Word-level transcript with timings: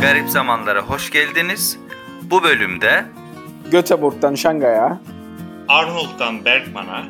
Garip 0.00 0.28
Zamanlara 0.30 0.82
hoş 0.82 1.10
geldiniz. 1.10 1.78
Bu 2.22 2.42
bölümde 2.42 3.04
Göteborg'dan 3.70 4.34
Şangay'a, 4.34 5.00
Arnold'dan 5.68 6.44
Bergman'a, 6.44 7.04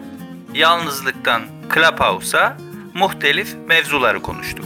yalnızlıktan 0.55 1.43
Clubhouse'a 1.75 2.57
muhtelif 2.95 3.57
mevzuları 3.69 4.23
konuştuk. 4.23 4.65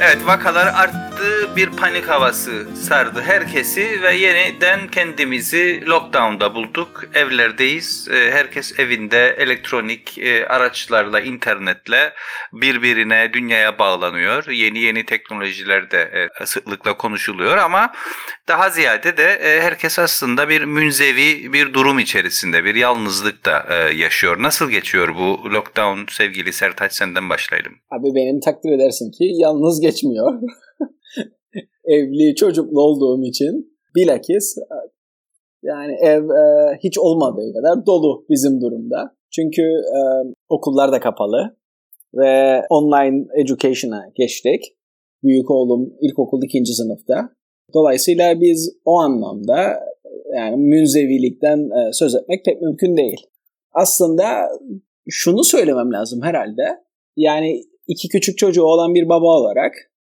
Evet 0.00 0.18
vakalar 0.26 0.66
arttı 1.14 1.56
bir 1.56 1.70
panik 1.70 2.08
havası 2.08 2.66
sardı 2.74 3.20
herkesi 3.20 4.02
ve 4.02 4.14
yeniden 4.14 4.88
kendimizi 4.88 5.86
lockdown'da 5.86 6.54
bulduk. 6.54 7.04
Evlerdeyiz. 7.14 8.08
Ee, 8.10 8.30
Herkes 8.30 8.78
evinde 8.78 9.36
elektronik 9.38 10.18
e, 10.18 10.46
araçlarla, 10.46 11.20
internetle 11.20 12.12
birbirine, 12.52 13.32
dünyaya 13.32 13.78
bağlanıyor. 13.78 14.50
Yeni 14.50 14.78
yeni 14.78 15.06
teknolojiler 15.06 15.90
de 15.90 16.30
e, 16.40 16.46
sıklıkla 16.46 16.96
konuşuluyor 16.96 17.56
ama 17.56 17.92
daha 18.48 18.70
ziyade 18.70 19.16
de 19.16 19.24
e, 19.24 19.60
herkes 19.60 19.98
aslında 19.98 20.48
bir 20.48 20.64
münzevi 20.64 21.52
bir 21.52 21.74
durum 21.74 21.98
içerisinde, 21.98 22.64
bir 22.64 22.74
yalnızlıkta 22.74 23.66
yaşıyor. 23.96 24.42
Nasıl 24.42 24.70
geçiyor 24.70 25.14
bu 25.14 25.50
lockdown 25.54 26.00
sevgili 26.10 26.52
Sertaç 26.52 26.92
senden 26.92 27.30
başlayalım. 27.30 27.72
Abi 27.90 28.14
benim 28.14 28.40
takdir 28.40 28.72
edersin 28.72 29.10
ki 29.10 29.24
yalnız 29.38 29.80
geçmiyor. 29.80 30.32
Evli 31.84 32.34
çocuklu 32.34 32.82
olduğum 32.82 33.24
için 33.24 33.78
bilakis 33.96 34.56
yani 35.62 35.92
ev 36.00 36.24
e, 36.24 36.78
hiç 36.84 36.98
olmadığı 36.98 37.52
kadar 37.52 37.86
dolu 37.86 38.26
bizim 38.30 38.60
durumda. 38.60 39.16
Çünkü 39.34 39.62
e, 39.62 40.00
okullar 40.48 40.92
da 40.92 41.00
kapalı 41.00 41.56
ve 42.14 42.62
online 42.70 43.26
education'a 43.36 44.04
geçtik. 44.14 44.64
Büyük 45.22 45.50
oğlum 45.50 45.94
ilkokul 46.00 46.42
ikinci 46.42 46.74
sınıfta. 46.74 47.28
Dolayısıyla 47.74 48.40
biz 48.40 48.76
o 48.84 48.98
anlamda 48.98 49.80
yani 50.36 50.56
münzevilikten 50.56 51.58
e, 51.58 51.92
söz 51.92 52.14
etmek 52.14 52.44
pek 52.44 52.62
mümkün 52.62 52.96
değil. 52.96 53.26
Aslında 53.72 54.24
şunu 55.08 55.44
söylemem 55.44 55.92
lazım 55.92 56.22
herhalde. 56.22 56.62
Yani 57.16 57.62
iki 57.86 58.08
küçük 58.08 58.38
çocuğu 58.38 58.64
olan 58.64 58.94
bir 58.94 59.08
baba 59.08 59.26
olarak 59.26 59.72
e, 59.74 59.93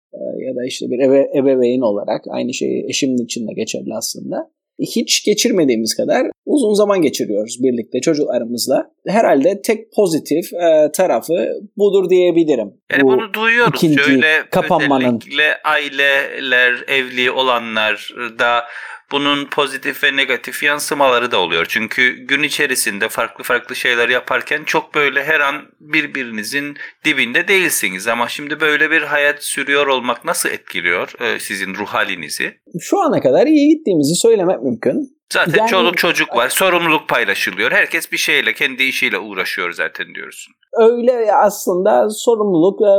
ya 0.47 0.57
da 0.57 0.67
işte 0.67 0.87
bir 0.91 0.99
ebe, 0.99 1.31
ebeveyn 1.39 1.81
olarak 1.81 2.25
aynı 2.31 2.55
şey 2.55 2.87
eşimin 2.89 3.25
için 3.25 3.49
de 3.49 3.53
geçerli 3.53 3.95
aslında. 3.97 4.51
Hiç 4.81 5.25
geçirmediğimiz 5.25 5.95
kadar 5.97 6.27
uzun 6.47 6.75
zaman 6.75 7.03
geçiriyoruz 7.03 7.57
birlikte 7.63 8.01
çocuklarımızla. 8.01 8.91
Herhalde 9.07 9.63
tek 9.63 9.93
pozitif 9.93 10.53
e, 10.53 10.93
tarafı 10.93 11.49
budur 11.77 12.11
diyebilirim. 12.11 12.73
Yani 12.93 13.03
Bu 13.03 13.07
bunu 13.07 13.35
duyuyoruz. 13.35 13.81
Şöyle 13.81 14.27
kapanmanın. 14.51 15.05
özellikle 15.05 15.55
aileler, 15.65 16.85
evli 16.89 17.31
olanlar 17.31 18.15
da 18.39 18.65
bunun 19.13 19.47
pozitif 19.51 20.05
ve 20.05 20.17
negatif 20.17 20.63
yansımaları 20.63 21.31
da 21.31 21.41
oluyor. 21.41 21.67
Çünkü 21.69 22.13
gün 22.13 22.43
içerisinde 22.43 23.09
farklı 23.09 23.45
farklı 23.45 23.77
şeyler 23.77 24.09
yaparken 24.09 24.65
çok 24.65 24.95
böyle 24.95 25.25
her 25.25 25.41
an 25.41 25.55
birbirinizin 25.81 26.77
dibinde 27.05 27.49
değilsiniz. 27.49 28.09
Ama 28.09 28.29
şimdi 28.29 28.61
böyle 28.61 28.91
bir 28.91 29.03
hayat 29.03 29.43
sürüyor 29.43 29.87
olmak 29.87 30.25
nasıl 30.25 30.49
etkiliyor 30.49 31.13
e, 31.21 31.39
sizin 31.39 31.75
ruh 31.75 31.87
halinizi? 31.87 32.55
Şu 32.81 33.01
ana 33.01 33.21
kadar 33.21 33.47
iyi 33.47 33.77
gittiğimizi 33.77 34.15
söylemek 34.15 34.63
mümkün. 34.63 35.23
Zaten 35.33 35.59
yani, 35.59 35.71
çoluk 35.71 35.97
çocuk 35.97 36.37
var. 36.37 36.49
Sorumluluk 36.49 37.09
paylaşılıyor. 37.09 37.73
Herkes 37.73 38.13
bir 38.13 38.17
şeyle, 38.17 38.53
kendi 38.55 38.83
işiyle 38.83 39.19
uğraşıyor 39.19 39.73
zaten 39.73 40.07
diyorsun. 40.15 40.55
Öyle 40.73 41.35
aslında 41.35 42.11
sorumluluk 42.11 42.81
e, 42.83 42.93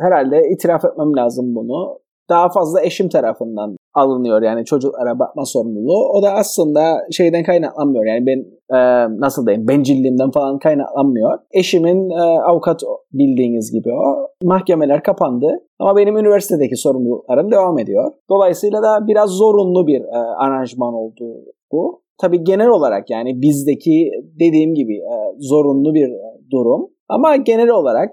herhalde 0.00 0.36
itiraf 0.54 0.84
etmem 0.84 1.16
lazım 1.16 1.54
bunu 1.54 1.98
daha 2.28 2.48
fazla 2.48 2.82
eşim 2.82 3.08
tarafından 3.08 3.76
alınıyor 3.94 4.42
yani 4.42 4.64
çocuklara 4.64 5.18
bakma 5.18 5.44
sorumluluğu. 5.44 6.08
O 6.08 6.22
da 6.22 6.32
aslında 6.32 6.98
şeyden 7.10 7.44
kaynaklanmıyor 7.44 8.04
yani 8.04 8.26
ben 8.26 8.38
e, 8.76 9.08
nasıl 9.20 9.46
diyeyim 9.46 9.68
bencilliğimden 9.68 10.30
falan 10.30 10.58
kaynaklanmıyor. 10.58 11.38
Eşimin 11.50 12.10
e, 12.10 12.22
avukat 12.22 12.80
bildiğiniz 13.12 13.72
gibi 13.72 13.92
o. 13.92 14.28
Mahkemeler 14.44 15.02
kapandı 15.02 15.58
ama 15.78 15.96
benim 15.96 16.16
üniversitedeki 16.16 16.76
sorumluluklarım 16.76 17.50
devam 17.50 17.78
ediyor. 17.78 18.12
Dolayısıyla 18.30 18.82
da 18.82 19.06
biraz 19.06 19.30
zorunlu 19.30 19.86
bir 19.86 20.00
e, 20.00 20.18
aranjman 20.38 20.94
oldu 20.94 21.44
bu. 21.72 22.02
Tabii 22.20 22.44
genel 22.44 22.68
olarak 22.68 23.10
yani 23.10 23.42
bizdeki 23.42 24.10
dediğim 24.40 24.74
gibi 24.74 24.96
e, 24.96 25.16
zorunlu 25.38 25.94
bir 25.94 26.08
e, 26.08 26.50
durum. 26.50 26.88
Ama 27.08 27.36
genel 27.36 27.70
olarak 27.70 28.10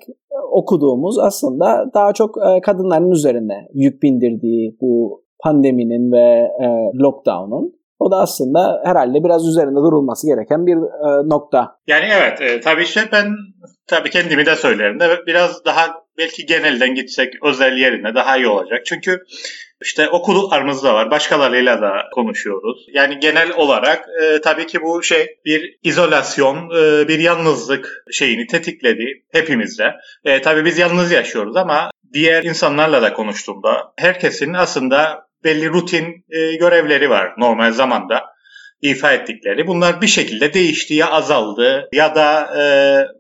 okuduğumuz 0.52 1.20
aslında 1.20 1.92
daha 1.94 2.14
çok 2.14 2.38
e, 2.38 2.62
kadınların 2.62 3.12
üzerine 3.12 3.68
yük 3.74 4.04
bindirdiği 4.04 4.78
bu 4.82 5.24
pandeminin 5.44 6.12
ve 6.12 6.48
e, 6.64 6.68
lockdown'un. 7.00 7.80
O 8.00 8.12
da 8.12 8.16
aslında 8.18 8.82
herhalde 8.86 9.24
biraz 9.24 9.48
üzerinde 9.48 9.80
durulması 9.80 10.28
gereken 10.28 10.66
bir 10.66 10.76
e, 10.76 11.30
nokta. 11.30 11.76
Yani 11.88 12.06
evet 12.12 12.42
e, 12.42 12.62
tabii 12.62 12.84
işte 12.84 13.10
ben 13.12 13.28
tabii 13.88 14.10
kendimi 14.10 14.46
de 14.46 14.56
söylerim 14.56 15.00
de 15.00 15.10
biraz 15.28 15.66
daha 15.66 15.88
belki 16.18 16.46
genelden 16.46 16.96
gitsek 16.96 17.34
özel 17.44 17.78
yerine 17.78 18.16
daha 18.16 18.38
iyi 18.38 18.48
olacak. 18.48 18.86
Çünkü 18.86 19.24
işte 19.82 20.10
okullarımızda 20.10 20.94
var. 20.94 21.12
Başkalarıyla 21.12 21.82
da 21.82 21.92
konuşuyoruz. 22.14 22.86
Yani 22.94 23.20
genel 23.20 23.52
olarak 23.56 24.06
e, 24.24 24.42
tabii 24.42 24.68
ki 24.68 24.82
bu 24.82 25.04
şey 25.04 25.28
bir 25.46 25.78
izolasyon, 25.84 26.58
e, 26.58 27.08
bir 27.08 27.20
yalnızlık 27.20 28.04
şeyini 28.12 28.48
tetikledi 28.48 29.06
hepimizde. 29.32 29.96
E, 30.24 30.42
tabii 30.42 30.66
biz 30.66 30.78
yalnız 30.78 31.12
yaşıyoruz 31.12 31.56
ama 31.56 31.92
diğer 32.14 32.44
insanlarla 32.44 33.02
da 33.02 33.14
konuştuğumda 33.14 33.94
herkesin 33.98 34.54
aslında 34.54 35.29
belli 35.44 35.70
rutin 35.70 36.26
e, 36.30 36.56
görevleri 36.56 37.10
var 37.10 37.34
normal 37.38 37.72
zamanda 37.72 38.26
ifa 38.82 39.14
ettikleri. 39.14 39.68
Bunlar 39.68 40.02
bir 40.02 40.08
şekilde 40.08 40.54
değişti 40.54 40.94
ya 40.94 41.12
azaldı 41.12 41.90
ya 41.94 42.16
da 42.16 42.50
e, 42.60 42.64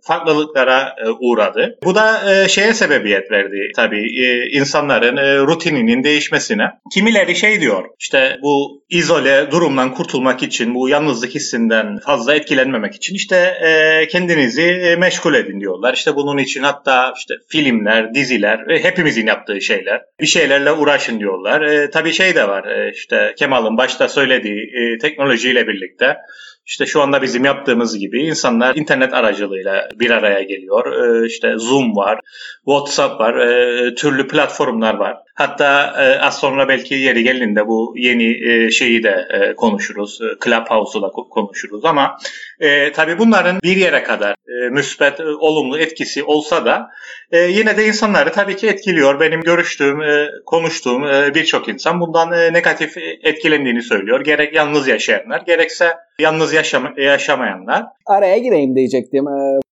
farklılıklara 0.02 0.96
e, 1.06 1.10
uğradı. 1.10 1.78
Bu 1.84 1.96
da 1.96 2.34
e, 2.34 2.48
şeye 2.50 2.74
sebebiyet 2.74 3.32
verdi 3.32 3.72
tabii 3.76 4.26
e, 4.26 4.50
insanların 4.50 5.18
e, 5.18 5.38
rutininin 5.38 6.04
değişmesine. 6.04 6.64
Kimileri 6.94 7.36
şey 7.36 7.62
diyor 7.62 7.86
işte 8.00 8.38
bu 8.42 8.84
izole 8.90 9.52
durumdan 9.52 9.94
kurtulmak 9.94 10.44
için 10.44 10.76
bu 10.76 10.90
yalnızlık 10.90 11.36
hissinden 11.36 11.98
fazla 11.98 12.36
etkilenmemek 12.36 12.96
için 12.96 13.16
işte 13.16 13.36
e, 13.36 14.08
kendinizi 14.08 14.62
e, 14.62 14.96
meşgul 14.96 15.34
edin 15.34 15.60
diyorlar. 15.60 15.94
İşte 15.94 16.16
bunun 16.16 16.38
için 16.38 16.64
hatta 16.64 17.14
işte 17.18 17.34
filmler, 17.50 18.14
diziler 18.14 18.68
ve 18.68 18.84
hepimizin 18.84 19.28
yaptığı 19.28 19.62
şeyler 19.62 20.02
bir 20.20 20.26
şeylerle 20.26 20.72
uğraşın 20.72 21.20
diyorlar. 21.20 21.62
E, 21.62 21.90
tabii 21.90 22.14
şey 22.14 22.36
de 22.36 22.48
var 22.48 22.66
e, 22.66 22.92
işte 22.92 23.34
Kemal'ın 23.38 23.78
başta 23.78 24.10
söylediği 24.10 24.72
e, 24.74 24.98
teknoloji 24.98 25.49
teknolojiyle 25.50 25.68
birlikte 25.68 26.18
işte 26.66 26.86
şu 26.86 27.02
anda 27.02 27.22
bizim 27.22 27.46
yaptığımız 27.46 28.00
gibi 28.00 28.24
insanlar 28.24 28.76
internet 28.76 29.14
aracılığıyla 29.14 29.90
bir 29.96 30.12
araya 30.12 30.44
geliyor. 30.44 30.86
Ee, 30.94 31.28
işte 31.28 31.58
Zoom 31.58 31.96
var, 31.96 32.20
WhatsApp 32.66 33.20
var, 33.20 33.36
e, 33.36 33.96
türlü 33.96 34.28
platformlar 34.28 34.94
var. 34.94 35.18
Hatta 35.40 35.94
e, 36.04 36.20
az 36.20 36.40
sonra 36.40 36.68
belki 36.68 36.96
yeri 36.96 37.24
geldiğinde 37.24 37.68
bu 37.68 37.94
yeni 37.98 38.52
e, 38.52 38.72
şeyi 38.72 39.04
de 39.04 39.28
konuşuruz. 39.58 40.20
Clubhouse'u 40.44 41.02
da 41.02 41.10
konuşuruz 41.10 41.86
ama 41.86 42.18
e, 42.60 42.92
tabii 42.92 43.18
bunların 43.18 43.60
bir 43.64 43.78
yere 43.78 44.04
kadar 44.04 44.32
e, 44.32 44.70
müsbet, 44.70 45.20
olumlu 45.20 45.80
etkisi 45.80 46.24
olsa 46.24 46.66
da 46.66 46.90
e, 47.32 47.40
yine 47.40 47.78
de 47.78 47.88
insanları 47.88 48.32
tabii 48.32 48.56
ki 48.56 48.68
etkiliyor. 48.68 49.20
Benim 49.20 49.42
görüştüğüm, 49.42 50.02
e, 50.02 50.28
konuştuğum 50.46 51.08
e, 51.08 51.36
birçok 51.36 51.70
insan 51.70 52.00
bundan 52.02 52.32
e, 52.32 52.54
negatif 52.54 52.98
etkilendiğini 53.24 53.82
söylüyor. 53.82 54.24
Gerek 54.24 54.56
yalnız 54.56 54.88
yaşayanlar, 54.88 55.42
gerekse 55.48 55.94
yalnız 56.20 56.54
yaşam 56.54 56.94
yaşamayanlar. 56.98 57.84
Araya 58.06 58.38
gireyim 58.38 58.76
diyecektim. 58.76 59.26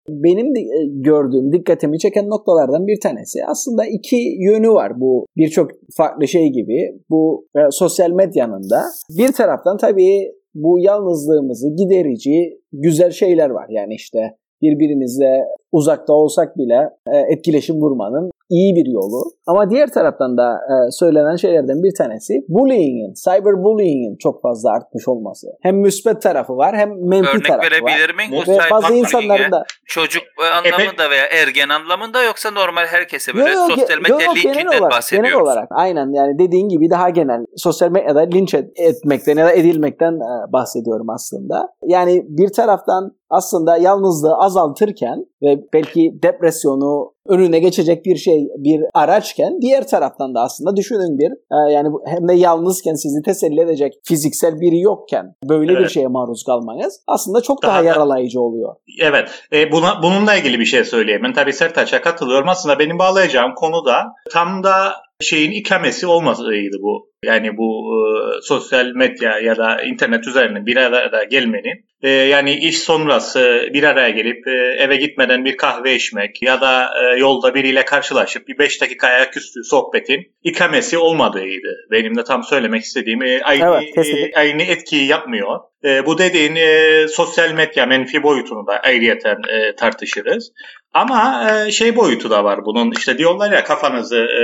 Benim 0.08 0.46
e, 0.56 0.62
gördüğüm, 0.86 1.52
dikkatimi 1.52 1.98
çeken 1.98 2.28
noktalardan 2.28 2.86
bir 2.86 3.00
tanesi. 3.00 3.38
Aslında 3.46 3.84
iki 3.86 4.16
yönü 4.38 4.70
var 4.70 5.00
bu 5.00 5.26
birçok 5.36 5.70
farklı 5.96 6.28
şey 6.28 6.48
gibi. 6.48 7.00
Bu 7.10 7.46
e, 7.56 7.60
sosyal 7.70 8.10
medyanın 8.10 8.70
da. 8.70 8.82
Bir 9.18 9.32
taraftan 9.32 9.76
tabii 9.76 10.32
bu 10.54 10.78
yalnızlığımızı 10.78 11.68
giderici 11.76 12.60
güzel 12.72 13.10
şeyler 13.10 13.50
var. 13.50 13.66
Yani 13.68 13.94
işte 13.94 14.18
birbirimizle 14.62 15.44
uzakta 15.74 16.12
olsak 16.12 16.58
bile 16.58 16.90
e, 17.12 17.16
etkileşim 17.32 17.80
kurmanın 17.80 18.30
iyi 18.50 18.76
bir 18.76 18.86
yolu. 18.92 19.22
Ama 19.46 19.70
diğer 19.70 19.92
taraftan 19.92 20.36
da 20.36 20.52
e, 20.52 20.90
söylenen 20.90 21.36
şeylerden 21.36 21.82
bir 21.82 21.94
tanesi 21.94 22.34
bullying'in, 22.48 23.14
cyberbullying'in 23.24 24.16
çok 24.16 24.42
fazla 24.42 24.70
artmış 24.70 25.08
olması. 25.08 25.46
Hem 25.62 25.76
müsbet 25.76 26.22
tarafı 26.22 26.56
var 26.56 26.76
hem 26.76 27.08
menfi 27.08 27.30
Örnek 27.30 27.44
tarafı 27.44 27.60
var. 27.60 27.72
Örnek 27.72 27.84
verebilir 27.84 28.14
miyim? 28.14 28.44
Ve 28.48 28.58
bazı 28.70 28.94
insanların 28.94 29.52
da 29.52 29.64
çocuk 29.86 30.22
anlamında 30.52 31.10
veya 31.10 31.26
ergen 31.42 31.68
anlamında 31.68 32.22
yoksa 32.22 32.50
normal 32.50 32.86
herkese 32.86 33.34
böyle 33.34 33.50
yok, 33.50 33.70
sosyal 33.70 33.98
medya 33.98 34.26
yok, 34.26 34.36
linkinden 34.36 34.66
olarak, 34.66 34.90
bahsediyoruz. 34.90 35.30
Genel 35.30 35.42
olarak 35.42 35.68
aynen 35.70 36.12
yani 36.12 36.38
dediğin 36.38 36.68
gibi 36.68 36.90
daha 36.90 37.10
genel 37.10 37.44
sosyal 37.56 37.90
medyada 37.90 38.20
linç 38.20 38.54
etmekten 38.76 39.36
ya 39.36 39.46
da 39.46 39.52
edilmekten 39.52 40.12
e, 40.12 40.52
bahsediyorum 40.52 41.10
aslında. 41.10 41.68
Yani 41.82 42.24
bir 42.28 42.48
taraftan 42.48 43.12
aslında 43.30 43.76
yalnızlığı 43.76 44.34
azaltırken 44.36 45.26
ve 45.44 45.58
belki 45.72 46.18
depresyonu 46.22 47.14
önüne 47.28 47.58
geçecek 47.58 48.04
bir 48.04 48.16
şey, 48.16 48.46
bir 48.58 48.80
araçken 48.94 49.60
diğer 49.60 49.88
taraftan 49.88 50.34
da 50.34 50.40
aslında 50.40 50.76
düşünün 50.76 51.18
bir 51.18 51.32
e, 51.32 51.72
yani 51.72 51.88
hem 52.06 52.28
de 52.28 52.34
yalnızken 52.34 52.94
sizi 52.94 53.22
teselli 53.24 53.60
edecek 53.60 53.92
fiziksel 54.04 54.60
biri 54.60 54.80
yokken 54.80 55.34
böyle 55.48 55.72
evet. 55.72 55.84
bir 55.84 55.88
şeye 55.88 56.06
maruz 56.06 56.44
kalmanız 56.46 57.02
aslında 57.06 57.40
çok 57.40 57.62
daha, 57.62 57.72
daha 57.72 57.84
yaralayıcı 57.84 58.40
oluyor. 58.40 58.74
Evet. 59.00 59.30
E, 59.52 59.72
buna 59.72 60.02
bununla 60.02 60.34
ilgili 60.34 60.60
bir 60.60 60.64
şey 60.64 60.84
söyleyeyim. 60.84 61.22
Ben 61.24 61.32
tabii 61.32 61.52
Sertaç'a 61.52 62.00
katılıyorum. 62.00 62.48
Aslında 62.48 62.78
benim 62.78 62.98
bağlayacağım 62.98 63.54
konu 63.54 63.84
da 63.84 64.04
tam 64.30 64.64
da 64.64 64.92
şeyin 65.20 65.50
ikamesi 65.50 66.06
olmasaydı 66.06 66.76
bu. 66.82 67.10
Yani 67.24 67.56
bu 67.56 67.94
e, 67.94 67.98
sosyal 68.42 68.86
medya 68.86 69.38
ya 69.38 69.56
da 69.56 69.82
internet 69.82 70.26
üzerine 70.26 70.66
bir 70.66 70.76
arada 70.76 71.24
gelmenin 71.24 71.84
e, 72.04 72.10
yani 72.10 72.54
iş 72.54 72.78
sonrası 72.78 73.68
bir 73.72 73.82
araya 73.82 74.10
gelip 74.10 74.48
e, 74.48 74.50
eve 74.78 74.96
gitmeden 74.96 75.44
bir 75.44 75.56
kahve 75.56 75.94
içmek 75.94 76.42
ya 76.42 76.60
da 76.60 76.90
e, 77.02 77.18
yolda 77.18 77.54
biriyle 77.54 77.84
karşılaşıp 77.84 78.48
bir 78.48 78.58
5 78.58 78.80
dakika 78.80 79.06
ayaküstü 79.06 79.64
sohbetin 79.64 80.32
ikamesi 80.42 80.98
olmadığıydı. 80.98 81.86
Benim 81.90 82.16
de 82.16 82.24
tam 82.24 82.42
söylemek 82.42 82.82
istediğim 82.82 83.22
e, 83.22 83.42
aynı, 83.42 83.80
evet, 83.96 84.08
e, 84.08 84.38
aynı 84.38 84.62
etkiyi 84.62 85.06
yapmıyor. 85.06 85.60
E, 85.84 86.06
bu 86.06 86.18
dediğin 86.18 86.56
e, 86.56 87.08
sosyal 87.08 87.52
medya 87.52 87.86
menfi 87.86 88.22
boyutunu 88.22 88.66
da 88.66 88.72
ayrıyeten 88.72 89.36
e, 89.48 89.74
tartışırız. 89.76 90.52
Ama 90.92 91.50
e, 91.50 91.70
şey 91.70 91.96
boyutu 91.96 92.30
da 92.30 92.44
var 92.44 92.64
bunun 92.64 92.92
işte 92.98 93.18
diyorlar 93.18 93.52
ya 93.52 93.64
kafanızı 93.64 94.16
e, 94.16 94.42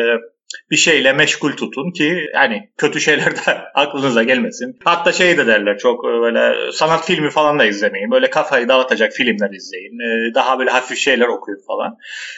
bir 0.70 0.76
şeyle 0.76 1.12
meşgul 1.12 1.52
tutun 1.52 1.91
ki 1.91 2.26
yani 2.35 2.70
kötü 2.79 3.00
şeyler 3.00 3.37
de 3.37 3.41
aklınıza 3.75 4.23
gelmesin. 4.23 4.79
Hatta 4.85 5.12
şey 5.12 5.38
de 5.38 5.47
derler 5.47 5.79
çok 5.79 6.05
e, 6.05 6.08
böyle 6.08 6.73
sanat 6.73 7.06
filmi 7.06 7.31
falan 7.31 7.58
da 7.58 7.64
izlemeyin. 7.64 8.11
Böyle 8.11 8.31
kafayı 8.31 8.69
dağıtacak 8.69 9.12
filmler 9.12 9.50
izleyin. 9.50 9.99
E, 10.00 10.35
daha 10.35 10.58
böyle 10.58 10.70
hafif 10.70 10.99
şeyler 10.99 11.26
okuyun 11.26 11.61
falan. 11.67 11.97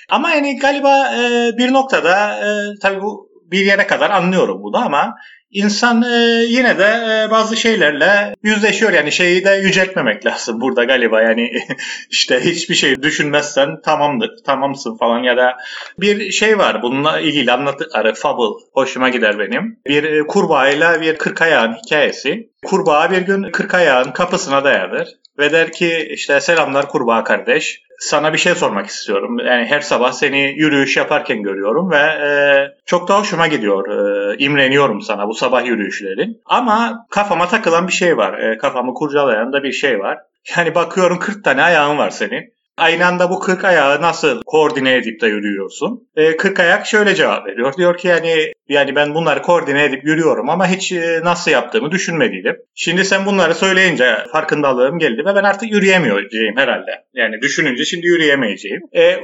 Ama 0.09 0.31
yani 0.31 0.59
galiba 0.59 1.15
e, 1.15 1.51
bir 1.59 1.73
noktada 1.73 2.41
tabii 2.83 3.03
bu 3.03 3.33
bir 3.53 3.67
yere 3.67 3.87
kadar 3.87 4.11
anlıyorum 4.11 4.63
bunu 4.63 4.77
ama 4.77 5.15
İnsan 5.53 6.03
e, 6.03 6.17
yine 6.49 6.79
de 6.79 6.85
e, 6.85 7.31
bazı 7.31 7.57
şeylerle 7.57 8.35
yüzleşiyor. 8.43 8.93
Yani 8.93 9.13
şeyi 9.13 9.45
de 9.45 9.51
yüceltmemek 9.51 10.27
lazım 10.27 10.61
burada 10.61 10.85
galiba. 10.85 11.23
Yani 11.23 11.51
işte 12.11 12.41
hiçbir 12.45 12.75
şey 12.75 13.03
düşünmezsen 13.03 13.81
tamamdır, 13.81 14.31
tamamsın 14.47 14.97
falan 14.97 15.23
ya 15.23 15.37
da 15.37 15.57
bir 15.99 16.33
şey 16.33 16.59
var 16.59 16.83
bununla 16.83 17.21
ilgili 17.21 17.53
anlattıkları 17.53 18.15
fable 18.15 18.65
hoşuma 18.73 19.09
gider 19.09 19.39
benim. 19.39 19.79
Bir 19.87 20.05
e, 20.05 20.27
kurbağayla 20.27 21.01
bir 21.01 21.19
kırk 21.19 21.43
ayağın 21.43 21.77
hikayesi. 21.87 22.52
Kurbağa 22.67 23.11
bir 23.11 23.23
gün 23.23 23.51
kırk 23.51 23.75
ayağın 23.75 24.13
kapısına 24.13 24.65
dayanır 24.65 25.09
ve 25.39 25.53
der 25.53 25.73
ki 25.73 26.09
işte 26.11 26.41
selamlar 26.41 26.89
kurbağa 26.89 27.25
kardeş 27.25 27.83
sana 27.99 28.33
bir 28.33 28.39
şey 28.39 28.55
sormak 28.55 28.87
istiyorum. 28.87 29.39
Yani 29.39 29.65
her 29.65 29.81
sabah 29.81 30.13
seni 30.13 30.55
yürüyüş 30.57 30.97
yaparken 30.97 31.43
görüyorum 31.43 31.91
ve 31.91 31.97
e, 31.97 32.31
çok 32.87 33.09
da 33.09 33.21
hoşuma 33.21 33.47
gidiyor. 33.47 33.89
E, 33.89 34.37
imreniyorum 34.39 35.01
sana 35.01 35.29
bu 35.29 35.35
sabah 35.35 35.67
yürüyüşlerin. 35.67 36.43
Ama 36.47 37.07
kafama 37.11 37.49
takılan 37.49 37.89
bir 37.89 37.93
şey 37.93 38.17
var. 38.17 38.39
E, 38.39 38.59
kafamı 38.59 38.95
kurcalayan 38.95 39.53
da 39.53 39.63
bir 39.63 39.73
şey 39.73 39.99
var. 39.99 40.19
Yani 40.57 40.75
bakıyorum 40.75 41.19
40 41.19 41.45
tane 41.45 41.63
ayağın 41.63 41.99
var 41.99 42.11
senin. 42.11 42.55
Aynı 42.77 43.07
anda 43.07 43.31
bu 43.31 43.39
40 43.41 43.65
ayağı 43.65 44.03
nasıl 44.03 44.43
koordine 44.47 44.95
edip 44.95 45.21
de 45.21 45.27
yürüyorsun? 45.27 46.09
E, 46.17 46.37
40 46.37 46.61
ayak 46.61 46.87
şöyle 46.87 47.15
cevap 47.15 47.47
veriyor. 47.47 47.77
Diyor 47.77 47.99
ki 47.99 48.09
yani 48.09 48.53
yani 48.69 48.97
ben 48.97 49.15
bunları 49.15 49.43
koordine 49.43 49.85
edip 49.85 50.05
yürüyorum 50.05 50.51
ama 50.51 50.69
hiç 50.69 50.93
e, 50.93 51.21
nasıl 51.25 51.51
yaptığımı 51.51 51.91
düşünmediydim. 51.91 52.57
Şimdi 52.75 53.05
sen 53.05 53.27
bunları 53.27 53.55
söyleyince 53.55 54.17
farkındalığım 54.33 54.99
geldi 54.99 55.23
ve 55.27 55.35
ben 55.35 55.45
artık 55.45 55.73
yürüyemeyeceğim 55.73 56.57
herhalde. 56.57 56.91
Yani 57.15 57.41
düşününce 57.41 57.85
şimdi 57.85 58.07
yürüyemeyeceğim. 58.07 58.81
E, 58.97 59.17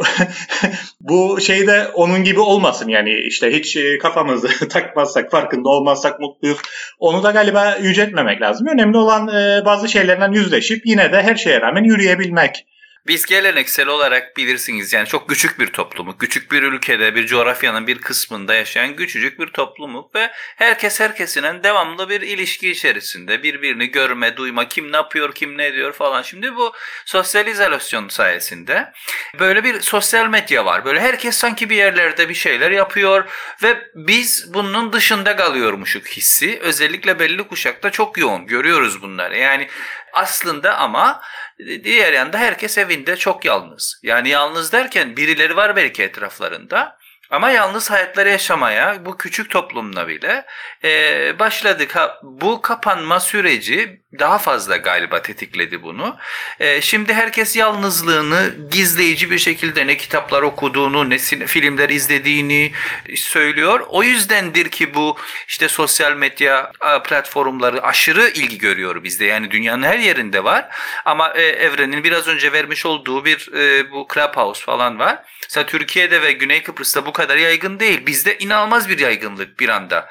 bu 1.00 1.40
şey 1.40 1.66
de 1.66 1.86
onun 1.94 2.24
gibi 2.24 2.40
olmasın 2.40 2.88
yani 2.88 3.14
işte 3.14 3.52
hiç 3.52 3.76
e, 3.76 3.98
kafamızı 3.98 4.68
takmazsak, 4.68 5.30
farkında 5.30 5.68
olmazsak 5.68 6.20
mutluyuz. 6.20 6.58
Onu 6.98 7.22
da 7.22 7.30
galiba 7.30 7.76
yüceltmemek 7.82 8.42
lazım. 8.42 8.66
Önemli 8.66 8.96
olan 8.96 9.28
e, 9.28 9.64
bazı 9.64 9.88
şeylerden 9.88 10.32
yüzleşip 10.32 10.86
yine 10.86 11.12
de 11.12 11.22
her 11.22 11.34
şeye 11.34 11.60
rağmen 11.60 11.84
yürüyebilmek. 11.84 12.66
Biz 13.08 13.26
geleneksel 13.26 13.88
olarak 13.88 14.36
bilirsiniz 14.36 14.92
yani 14.92 15.06
çok 15.06 15.28
küçük 15.28 15.58
bir 15.58 15.66
toplumu, 15.66 16.18
küçük 16.18 16.52
bir 16.52 16.62
ülkede, 16.62 17.14
bir 17.14 17.26
coğrafyanın 17.26 17.86
bir 17.86 17.98
kısmında 17.98 18.54
yaşayan 18.54 18.96
küçücük 18.96 19.40
bir 19.40 19.46
toplumu 19.46 20.10
ve 20.14 20.30
herkes 20.56 21.00
herkesinin 21.00 21.62
devamlı 21.62 22.08
bir 22.08 22.20
ilişki 22.20 22.70
içerisinde 22.70 23.42
birbirini 23.42 23.86
görme, 23.86 24.36
duyma, 24.36 24.68
kim 24.68 24.92
ne 24.92 24.96
yapıyor, 24.96 25.34
kim 25.34 25.58
ne 25.58 25.66
ediyor 25.66 25.92
falan. 25.92 26.22
Şimdi 26.22 26.56
bu 26.56 26.72
sosyal 27.04 27.46
izolasyon 27.46 28.08
sayesinde 28.08 28.92
böyle 29.38 29.64
bir 29.64 29.80
sosyal 29.80 30.26
medya 30.26 30.64
var. 30.64 30.84
Böyle 30.84 31.00
herkes 31.00 31.36
sanki 31.36 31.70
bir 31.70 31.76
yerlerde 31.76 32.28
bir 32.28 32.34
şeyler 32.34 32.70
yapıyor 32.70 33.24
ve 33.62 33.90
biz 33.94 34.54
bunun 34.54 34.92
dışında 34.92 35.36
kalıyormuşuk 35.36 36.08
hissi. 36.08 36.58
Özellikle 36.62 37.18
belli 37.18 37.42
kuşakta 37.48 37.90
çok 37.90 38.18
yoğun 38.18 38.46
görüyoruz 38.46 39.02
bunları. 39.02 39.38
Yani 39.38 39.68
aslında 40.12 40.76
ama 40.76 41.20
diğer 41.58 42.12
yanda 42.12 42.38
herkes 42.38 42.78
evinde 42.78 43.16
çok 43.16 43.44
yalnız. 43.44 44.00
Yani 44.02 44.28
yalnız 44.28 44.72
derken 44.72 45.16
birileri 45.16 45.56
var 45.56 45.76
belki 45.76 46.02
etraflarında 46.02 46.97
ama 47.30 47.50
yalnız 47.50 47.90
hayatları 47.90 48.28
yaşamaya 48.28 49.06
bu 49.06 49.16
küçük 49.16 49.50
toplumla 49.50 50.08
bile 50.08 50.46
e, 50.84 51.38
başladık. 51.38 51.96
Ha, 51.96 52.20
bu 52.22 52.62
kapanma 52.62 53.20
süreci 53.20 54.00
daha 54.18 54.38
fazla 54.38 54.76
galiba 54.76 55.22
tetikledi 55.22 55.82
bunu. 55.82 56.16
E, 56.60 56.80
şimdi 56.80 57.14
herkes 57.14 57.56
yalnızlığını 57.56 58.54
gizleyici 58.70 59.30
bir 59.30 59.38
şekilde 59.38 59.86
ne 59.86 59.96
kitaplar 59.96 60.42
okuduğunu 60.42 61.10
ne 61.10 61.18
filmler 61.18 61.88
izlediğini 61.88 62.72
söylüyor. 63.16 63.80
O 63.88 64.02
yüzdendir 64.02 64.68
ki 64.68 64.94
bu 64.94 65.16
işte 65.48 65.68
sosyal 65.68 66.12
medya 66.12 66.72
platformları 67.04 67.82
aşırı 67.82 68.28
ilgi 68.28 68.58
görüyor 68.58 69.04
bizde. 69.04 69.24
Yani 69.24 69.50
dünyanın 69.50 69.82
her 69.82 69.98
yerinde 69.98 70.44
var. 70.44 70.68
Ama 71.04 71.32
e, 71.34 71.42
evrenin 71.42 72.04
biraz 72.04 72.28
önce 72.28 72.52
vermiş 72.52 72.86
olduğu 72.86 73.24
bir 73.24 73.52
e, 73.54 73.90
bu 73.90 74.08
Clubhouse 74.14 74.64
falan 74.64 74.98
var. 74.98 75.18
Mesela 75.42 75.66
Türkiye'de 75.66 76.22
ve 76.22 76.32
Güney 76.32 76.62
Kıbrıs'ta 76.62 77.06
bu 77.06 77.12
kadar 77.18 77.36
yaygın 77.36 77.80
değil. 77.80 78.06
Bizde 78.06 78.38
inanılmaz 78.38 78.88
bir 78.88 78.98
yaygınlık 78.98 79.60
bir 79.60 79.68
anda 79.68 80.08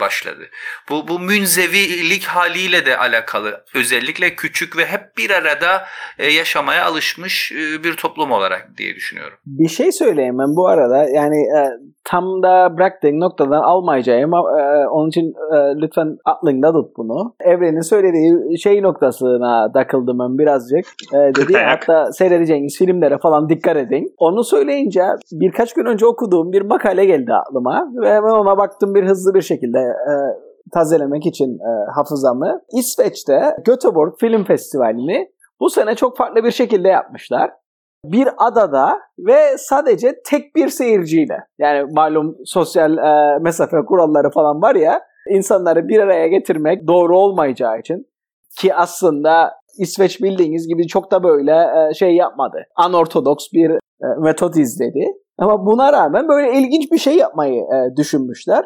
başladı. 0.00 0.42
Bu, 0.90 1.08
bu 1.08 1.18
münzevilik 1.18 2.24
haliyle 2.24 2.86
de 2.86 2.96
alakalı. 2.96 3.64
Özellikle 3.74 4.34
küçük 4.34 4.76
ve 4.76 4.86
hep 4.86 5.16
bir 5.18 5.30
arada 5.30 5.84
e, 6.18 6.26
yaşamaya 6.26 6.84
alışmış 6.84 7.52
e, 7.52 7.84
bir 7.84 7.96
toplum 7.96 8.32
olarak 8.32 8.68
diye 8.78 8.94
düşünüyorum. 8.94 9.38
Bir 9.46 9.68
şey 9.68 9.92
söyleyeyim 9.92 10.38
ben 10.38 10.56
bu 10.56 10.68
arada. 10.68 11.08
Yani 11.14 11.36
e, 11.36 11.60
tam 12.04 12.42
da 12.42 12.76
bıraktığın 12.76 13.20
noktadan 13.20 13.62
almayacağım 13.62 14.34
ama 14.34 14.48
onun 14.90 15.08
için 15.08 15.34
lütfen 15.82 16.16
aklında 16.24 16.72
tut 16.72 16.96
bunu. 16.96 17.34
Evrenin 17.40 17.80
söylediği 17.80 18.58
şey 18.58 18.82
noktasına 18.82 19.72
takıldım 19.72 20.18
ben 20.18 20.38
birazcık. 20.38 20.84
Dedi 21.12 21.58
hatta 21.66 22.12
seyredeceğiniz 22.12 22.78
filmlere 22.78 23.18
falan 23.18 23.48
dikkat 23.48 23.76
edin. 23.76 24.14
Onu 24.18 24.44
söyleyince 24.44 25.02
birkaç 25.32 25.74
gün 25.74 25.86
önce 25.86 26.06
okuduğum 26.06 26.52
bir 26.52 26.62
makale 26.62 27.04
geldi 27.04 27.32
aklıma 27.32 27.88
ve 28.02 28.08
hemen 28.08 28.30
ona 28.30 28.58
baktım 28.58 28.94
bir 28.94 29.04
hızlı 29.04 29.34
bir 29.34 29.42
şekilde 29.42 29.67
e, 29.76 30.14
tazelemek 30.72 31.26
için 31.26 31.54
e, 31.54 31.70
hafızamı. 31.94 32.60
İsveç'te 32.78 33.56
Göteborg 33.64 34.14
Film 34.20 34.44
Festivali'ni 34.44 35.28
bu 35.60 35.70
sene 35.70 35.94
çok 35.94 36.16
farklı 36.16 36.44
bir 36.44 36.50
şekilde 36.50 36.88
yapmışlar 36.88 37.50
bir 38.04 38.28
adada 38.38 39.00
ve 39.18 39.58
sadece 39.58 40.14
tek 40.26 40.56
bir 40.56 40.68
seyirciyle 40.68 41.38
yani 41.58 41.92
malum 41.92 42.36
sosyal 42.44 42.98
e, 42.98 43.38
mesafe 43.38 43.76
kuralları 43.86 44.30
falan 44.30 44.62
var 44.62 44.74
ya 44.74 45.00
insanları 45.30 45.88
bir 45.88 46.00
araya 46.00 46.28
getirmek 46.28 46.88
doğru 46.88 47.18
olmayacağı 47.18 47.78
için 47.78 48.06
ki 48.60 48.74
aslında 48.74 49.52
İsveç 49.78 50.22
bildiğiniz 50.22 50.68
gibi 50.68 50.86
çok 50.86 51.10
da 51.10 51.22
böyle 51.22 51.52
e, 51.52 51.94
şey 51.94 52.14
yapmadı. 52.14 52.64
Anortodoks 52.76 53.46
bir 53.52 53.70
e, 53.70 54.06
metot 54.18 54.56
izledi. 54.56 55.04
Ama 55.38 55.66
buna 55.66 55.92
rağmen 55.92 56.28
böyle 56.28 56.58
ilginç 56.58 56.92
bir 56.92 56.98
şey 56.98 57.16
yapmayı 57.16 57.60
e, 57.62 57.96
düşünmüşler. 57.96 58.64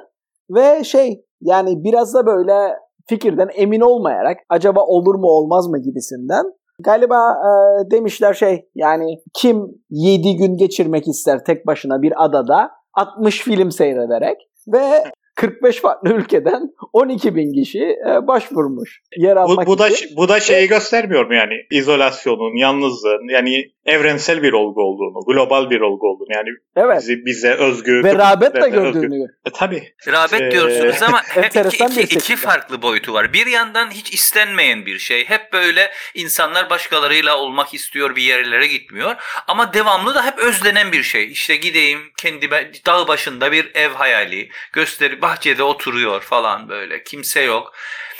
Ve 0.54 0.84
şey 0.84 1.24
yani 1.40 1.84
biraz 1.84 2.14
da 2.14 2.26
böyle 2.26 2.76
fikirden 3.08 3.48
emin 3.54 3.80
olmayarak 3.80 4.36
acaba 4.48 4.80
olur 4.80 5.14
mu 5.14 5.26
olmaz 5.26 5.68
mı? 5.68 5.78
gibisinden 5.78 6.44
Galiba 6.84 7.30
e, 7.30 7.90
demişler 7.90 8.34
şey 8.34 8.68
yani 8.74 9.18
kim 9.34 9.66
7 9.90 10.36
gün 10.36 10.56
geçirmek 10.56 11.08
ister 11.08 11.44
tek 11.44 11.66
başına 11.66 12.02
bir 12.02 12.24
adada 12.24 12.70
60 12.94 13.42
film 13.42 13.70
seyrederek 13.70 14.36
ve 14.72 15.04
45 15.34 15.80
farklı 15.80 16.12
ülkeden 16.12 16.62
12 16.92 17.36
bin 17.36 17.52
kişi 17.52 17.82
e, 17.82 18.26
başvurmuş. 18.26 19.02
Yer 19.16 19.36
almak 19.36 19.66
bu, 19.66 19.70
bu 19.70 19.78
da 19.78 19.88
için. 19.88 20.16
bu 20.16 20.28
da 20.28 20.40
şeyi 20.40 20.68
göstermiyor 20.68 21.26
mu 21.26 21.34
yani 21.34 21.54
izolasyonun, 21.70 22.56
yalnızlığın 22.56 23.28
yani 23.32 23.72
evrensel 23.86 24.42
bir 24.42 24.52
olgu 24.52 24.82
olduğunu, 24.82 25.24
global 25.26 25.70
bir 25.70 25.80
olgu 25.80 26.06
olduğunu 26.06 26.32
yani 26.34 26.48
evet. 26.76 26.98
bizi, 26.98 27.26
bize 27.26 27.54
özgü. 27.54 28.04
Ve 28.04 28.14
rağbet 28.14 28.54
de 28.54 28.60
özgü. 28.60 28.72
gördüğünü. 28.72 29.24
E, 29.46 29.50
tabii. 29.54 29.82
Rağbet 30.08 30.40
Ee, 30.40 30.50
diyorsunuz 30.50 31.02
ama 31.02 31.22
hep 31.28 31.66
iki, 31.66 32.00
iki, 32.00 32.16
iki 32.16 32.36
farklı 32.36 32.82
boyutu 32.82 33.12
var. 33.12 33.32
Bir 33.32 33.46
yandan 33.46 33.90
hiç 33.90 34.14
istenmeyen 34.14 34.86
bir 34.86 34.98
şey. 34.98 35.24
Hep 35.24 35.52
böyle 35.52 35.90
insanlar 36.14 36.70
başkalarıyla 36.70 37.38
olmak 37.38 37.74
istiyor 37.74 38.16
bir 38.16 38.22
yerlere 38.22 38.66
gitmiyor. 38.66 39.14
Ama 39.48 39.74
devamlı 39.74 40.14
da 40.14 40.26
hep 40.26 40.38
özlenen 40.38 40.92
bir 40.92 41.02
şey. 41.02 41.32
İşte 41.32 41.56
gideyim 41.56 42.00
kendi 42.16 42.50
dağ 42.86 43.08
başında 43.08 43.52
bir 43.52 43.70
ev 43.74 43.90
hayali. 43.90 44.48
Gösteri 44.72 45.21
bahçede 45.22 45.62
oturuyor 45.62 46.20
falan 46.20 46.68
böyle. 46.68 47.02
Kimse 47.02 47.40
yok. 47.40 47.72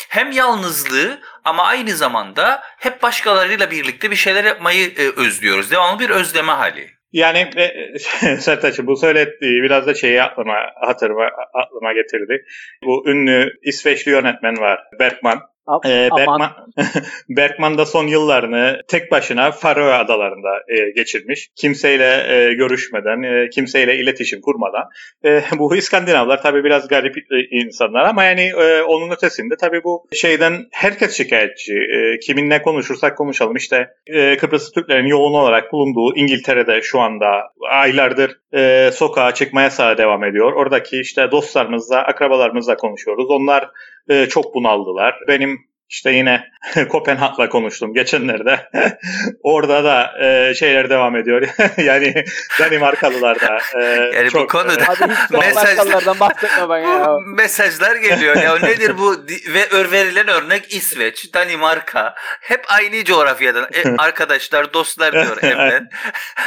Hem 0.08 0.32
yalnızlığı 0.32 1.20
ama 1.44 1.64
aynı 1.64 1.90
zamanda 1.90 2.62
hep 2.78 3.02
başkalarıyla 3.02 3.70
birlikte 3.70 4.10
bir 4.10 4.16
şeyler 4.16 4.44
yapmayı 4.44 4.88
e, 4.88 5.20
özlüyoruz. 5.20 5.70
Devamlı 5.70 6.00
bir 6.00 6.10
özleme 6.10 6.52
hali. 6.52 6.90
Yani 7.12 7.50
e, 7.56 7.98
Sertaç'ın 8.38 8.86
bu 8.86 8.96
söylediği 8.96 9.62
biraz 9.62 9.86
da 9.86 9.94
şeyi 9.94 10.22
aklıma, 10.22 10.56
hatırıma, 10.80 11.30
aklıma 11.54 11.92
getirdi. 11.92 12.44
Bu 12.84 13.08
ünlü 13.08 13.52
İsveçli 13.62 14.10
yönetmen 14.10 14.60
var 14.60 14.80
Bergman. 14.98 15.51
Ee, 15.84 16.08
aman. 16.10 16.18
Bergman, 16.18 16.52
Bergman 17.28 17.78
da 17.78 17.86
son 17.86 18.06
yıllarını 18.06 18.80
tek 18.88 19.12
başına 19.12 19.52
Faroe 19.52 19.92
Adalarında 19.92 20.48
e, 20.68 20.90
geçirmiş. 20.90 21.48
Kimseyle 21.56 22.34
e, 22.34 22.54
görüşmeden, 22.54 23.22
e, 23.22 23.50
kimseyle 23.50 23.96
iletişim 23.96 24.40
kurmadan. 24.40 24.84
E, 25.24 25.42
bu 25.58 25.76
İskandinavlar 25.76 26.42
tabii 26.42 26.64
biraz 26.64 26.88
garip 26.88 27.16
e, 27.16 27.22
insanlar 27.50 28.04
ama 28.04 28.24
yani 28.24 28.42
e, 28.42 28.82
onun 28.82 29.10
ötesinde 29.10 29.56
tabii 29.56 29.84
bu 29.84 30.04
şeyden 30.12 30.66
herkes 30.72 31.16
şikayetçi. 31.16 31.74
E, 31.74 32.18
kiminle 32.18 32.62
konuşursak 32.62 33.18
konuşalım 33.18 33.56
işte 33.56 33.88
e, 34.06 34.36
Kıbrıs 34.36 34.72
Türklerin 34.72 35.06
yoğun 35.06 35.34
olarak 35.34 35.72
bulunduğu 35.72 36.16
İngiltere'de 36.16 36.82
şu 36.82 37.00
anda 37.00 37.52
aylardır 37.70 38.38
e, 38.54 38.90
sokağa 38.92 39.34
çıkma 39.34 39.62
yasağı 39.62 39.98
devam 39.98 40.24
ediyor. 40.24 40.52
Oradaki 40.52 41.00
işte 41.00 41.30
dostlarımızla, 41.30 42.02
akrabalarımızla 42.02 42.76
konuşuyoruz. 42.76 43.30
Onlar 43.30 43.68
e, 44.08 44.26
çok 44.26 44.54
bunaldılar. 44.54 45.14
Benim 45.28 45.71
işte 45.92 46.10
yine 46.10 46.48
Kopenhag'la 46.88 47.48
konuştum 47.48 47.94
geçenlerde. 47.94 48.70
Orada 49.42 49.84
da 49.84 50.24
e, 50.26 50.54
şeyler 50.54 50.90
devam 50.90 51.16
ediyor. 51.16 51.48
yani 51.76 52.24
Danimarkalılar 52.60 53.40
da 53.40 53.58
e, 53.80 53.84
Yani 54.16 54.26
bu 54.26 54.30
çok 54.30 54.50
konuda- 54.50 54.72
Abi 54.72 55.12
hiç 55.12 55.30
Mesaj- 55.30 55.54
başkalarından 55.78 56.20
bahsetme 56.20 56.68
bana 56.68 56.78
ya. 56.78 57.06
Bu 57.08 57.20
mesajlar 57.20 57.96
geliyor 57.96 58.36
ya 58.36 58.58
nedir 58.58 58.98
bu 58.98 59.16
ve 59.54 59.90
verilen 59.90 60.28
örnek 60.28 60.74
İsveç, 60.74 61.34
Danimarka 61.34 62.14
hep 62.40 62.64
aynı 62.68 63.04
coğrafyadan 63.04 63.62
E, 63.72 63.96
arkadaşlar 63.98 64.72
dostlar 64.74 65.12
diyor 65.12 65.36
evden. 65.42 65.88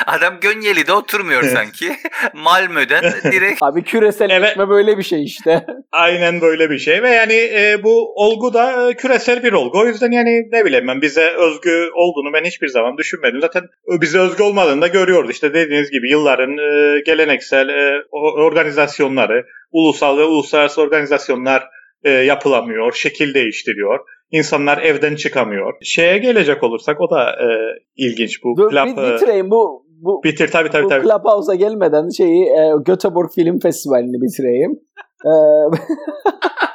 Adam 0.08 0.40
Gönyeli'de 0.40 0.94
oturmuyor 0.94 1.44
sanki. 1.44 1.96
Malmö'den 2.34 3.04
direkt 3.32 3.64
Abi 3.64 3.84
küreselleşme 3.84 4.70
böyle 4.70 4.98
bir 4.98 5.04
şey 5.04 5.24
işte. 5.24 5.66
Aynen 5.92 6.42
böyle 6.42 6.70
bir 6.70 6.80
şey 6.80 7.04
ve 7.04 7.10
yani 7.10 7.34
e, 7.34 7.84
bu 7.84 8.14
olgu 8.16 8.54
da 8.54 8.90
e, 8.90 8.94
küresel 9.36 9.44
bir 9.44 9.54
olgu. 9.54 9.80
O 9.80 9.86
yüzden 9.86 10.12
yani 10.12 10.48
ne 10.52 10.66
bileyim 10.66 10.88
ben 10.88 11.02
bize 11.02 11.30
özgü 11.30 11.90
olduğunu 11.96 12.34
ben 12.34 12.44
hiçbir 12.44 12.68
zaman 12.68 12.98
düşünmedim. 12.98 13.42
Zaten 13.42 13.64
bize 14.02 14.20
özgü 14.20 14.44
olmadığını 14.44 14.82
da 14.82 14.88
görüyoruz. 14.88 15.32
İşte 15.32 15.54
dediğiniz 15.54 15.92
gibi 15.92 16.12
yılların 16.12 16.58
e, 16.58 17.02
geleneksel 17.06 17.70
e, 17.70 18.04
organizasyonları, 18.12 19.46
ulusal 19.72 20.18
ve 20.18 20.24
uluslararası 20.24 20.82
organizasyonlar 20.82 21.64
e, 22.04 22.12
yapılamıyor, 22.12 22.94
şekil 22.94 23.34
değiştiriyor. 23.34 24.00
İnsanlar 24.32 24.78
evden 24.78 25.16
çıkamıyor. 25.16 25.74
Şeye 25.84 26.18
gelecek 26.18 26.64
olursak 26.64 27.02
o 27.02 27.10
da 27.10 27.32
e, 27.32 27.48
ilginç 27.96 28.44
bu. 28.44 28.58
Dur, 28.58 28.72
Club, 28.72 28.98
bir, 28.98 29.04
e, 29.04 29.16
bitireyim 29.16 29.52
bu 29.52 29.86
bu 30.02 30.24
bitir 30.24 30.52
tabii 30.52 30.70
tabii 30.70 30.84
bu 30.84 30.90
tabii. 30.90 31.04
Clubhouse'a 31.04 31.56
gelmeden 31.56 32.10
şeyi 32.10 32.46
e, 32.46 32.72
Göteborg 32.86 33.32
Film 33.36 33.60
Festivali'ni 33.60 34.22
bitireyim. 34.22 34.80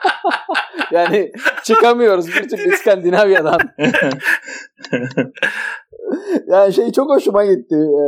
Yani 0.93 1.33
çıkamıyoruz 1.65 2.27
bir 2.27 2.49
türlü 2.49 2.75
İskandinavya'dan. 2.75 3.59
Yani 6.47 6.73
şey 6.73 6.93
çok 6.93 7.11
hoşuma 7.11 7.45
gitti 7.45 7.75
e, 7.75 8.05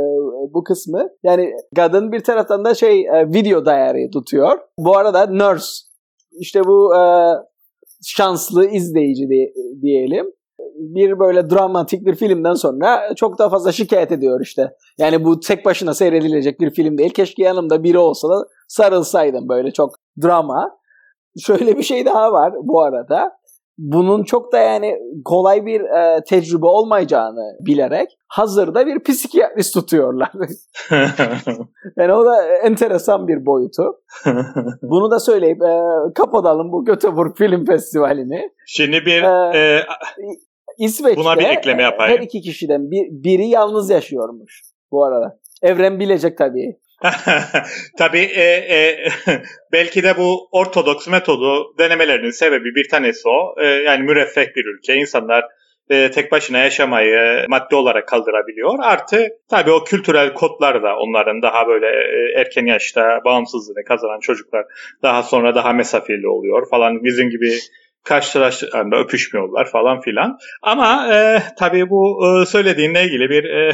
bu 0.54 0.64
kısmı. 0.64 1.08
Yani 1.22 1.52
kadın 1.76 2.12
bir 2.12 2.20
taraftan 2.20 2.64
da 2.64 2.74
şey 2.74 3.06
e, 3.06 3.28
video 3.34 3.66
diary 3.66 4.10
tutuyor. 4.10 4.58
Bu 4.78 4.96
arada 4.96 5.26
nurse 5.26 5.86
işte 6.40 6.64
bu 6.64 6.96
e, 6.96 7.02
şanslı 8.04 8.66
izleyici 8.66 9.28
diye, 9.28 9.52
diyelim. 9.82 10.26
Bir 10.76 11.18
böyle 11.18 11.50
dramatik 11.50 12.06
bir 12.06 12.14
filmden 12.14 12.54
sonra 12.54 13.14
çok 13.16 13.38
daha 13.38 13.48
fazla 13.48 13.72
şikayet 13.72 14.12
ediyor 14.12 14.40
işte. 14.40 14.70
Yani 14.98 15.24
bu 15.24 15.40
tek 15.40 15.64
başına 15.64 15.94
seyredilecek 15.94 16.60
bir 16.60 16.70
film 16.70 16.98
değil. 16.98 17.10
Keşke 17.10 17.42
yanımda 17.42 17.82
biri 17.82 17.98
olsa 17.98 18.28
da 18.28 18.46
sarılsaydım 18.68 19.48
böyle 19.48 19.72
çok 19.72 19.94
drama. 20.22 20.81
Şöyle 21.40 21.78
bir 21.78 21.82
şey 21.82 22.06
daha 22.06 22.32
var 22.32 22.52
bu 22.62 22.82
arada. 22.82 23.30
Bunun 23.78 24.24
çok 24.24 24.52
da 24.52 24.58
yani 24.58 24.94
kolay 25.24 25.66
bir 25.66 25.80
e, 25.80 26.24
tecrübe 26.24 26.66
olmayacağını 26.66 27.56
bilerek 27.66 28.08
hazırda 28.28 28.86
bir 28.86 29.02
psikiyatrist 29.02 29.74
tutuyorlar. 29.74 30.30
yani 31.96 32.12
o 32.12 32.24
da 32.24 32.46
enteresan 32.56 33.28
bir 33.28 33.46
boyutu. 33.46 33.82
Bunu 34.82 35.10
da 35.10 35.20
söyleyip 35.20 35.62
e, 35.62 35.72
kapatalım 36.14 36.72
bu 36.72 36.84
Göteborg 36.84 37.36
Film 37.36 37.64
Festivali'ni. 37.64 38.50
Şimdi 38.66 38.96
bir 39.06 39.22
Ee, 39.22 39.58
e, 39.58 39.82
İsveç'te 40.78 41.20
Buna 41.20 41.38
bir 41.38 41.44
ekleme 41.44 41.82
yapayım. 41.82 42.12
her 42.16 42.22
iki 42.22 42.40
kişiden 42.40 42.90
bir, 42.90 43.24
biri 43.24 43.46
yalnız 43.46 43.90
yaşıyormuş 43.90 44.62
bu 44.92 45.04
arada. 45.04 45.38
Evren 45.62 46.00
bilecek 46.00 46.38
tabii. 46.38 46.78
Tabii 47.98 48.18
e, 48.34 48.42
e, 48.44 49.08
belki 49.72 50.02
de 50.02 50.16
bu 50.16 50.48
ortodoks 50.52 51.08
metodu 51.08 51.78
denemelerinin 51.78 52.30
sebebi 52.30 52.74
bir 52.74 52.88
tanesi 52.88 53.28
o. 53.28 53.54
E, 53.60 53.66
yani 53.66 54.02
müreffeh 54.02 54.56
bir 54.56 54.64
ülke. 54.64 54.94
İnsanlar 54.94 55.44
e, 55.90 56.10
tek 56.10 56.32
başına 56.32 56.58
yaşamayı 56.58 57.46
maddi 57.48 57.74
olarak 57.74 58.08
kaldırabiliyor. 58.08 58.78
Artı 58.82 59.28
tabii 59.50 59.70
o 59.70 59.84
kültürel 59.84 60.34
kodlar 60.34 60.82
da 60.82 60.96
onların 60.96 61.42
daha 61.42 61.66
böyle 61.66 61.86
e, 61.86 62.40
erken 62.40 62.66
yaşta 62.66 63.20
bağımsızlığını 63.24 63.84
kazanan 63.84 64.20
çocuklar 64.20 64.64
daha 65.02 65.22
sonra 65.22 65.54
daha 65.54 65.72
mesafeli 65.72 66.28
oluyor 66.28 66.70
falan. 66.70 67.04
Bizim 67.04 67.30
gibi 67.30 67.58
karşılaştığında 68.04 68.96
öpüşmüyorlar 68.96 69.70
falan 69.70 70.00
filan. 70.00 70.38
Ama 70.62 71.14
e, 71.14 71.42
tabii 71.58 71.90
bu 71.90 72.26
e, 72.26 72.46
söylediğinle 72.46 73.04
ilgili 73.04 73.30
bir 73.30 73.44
e, 73.44 73.72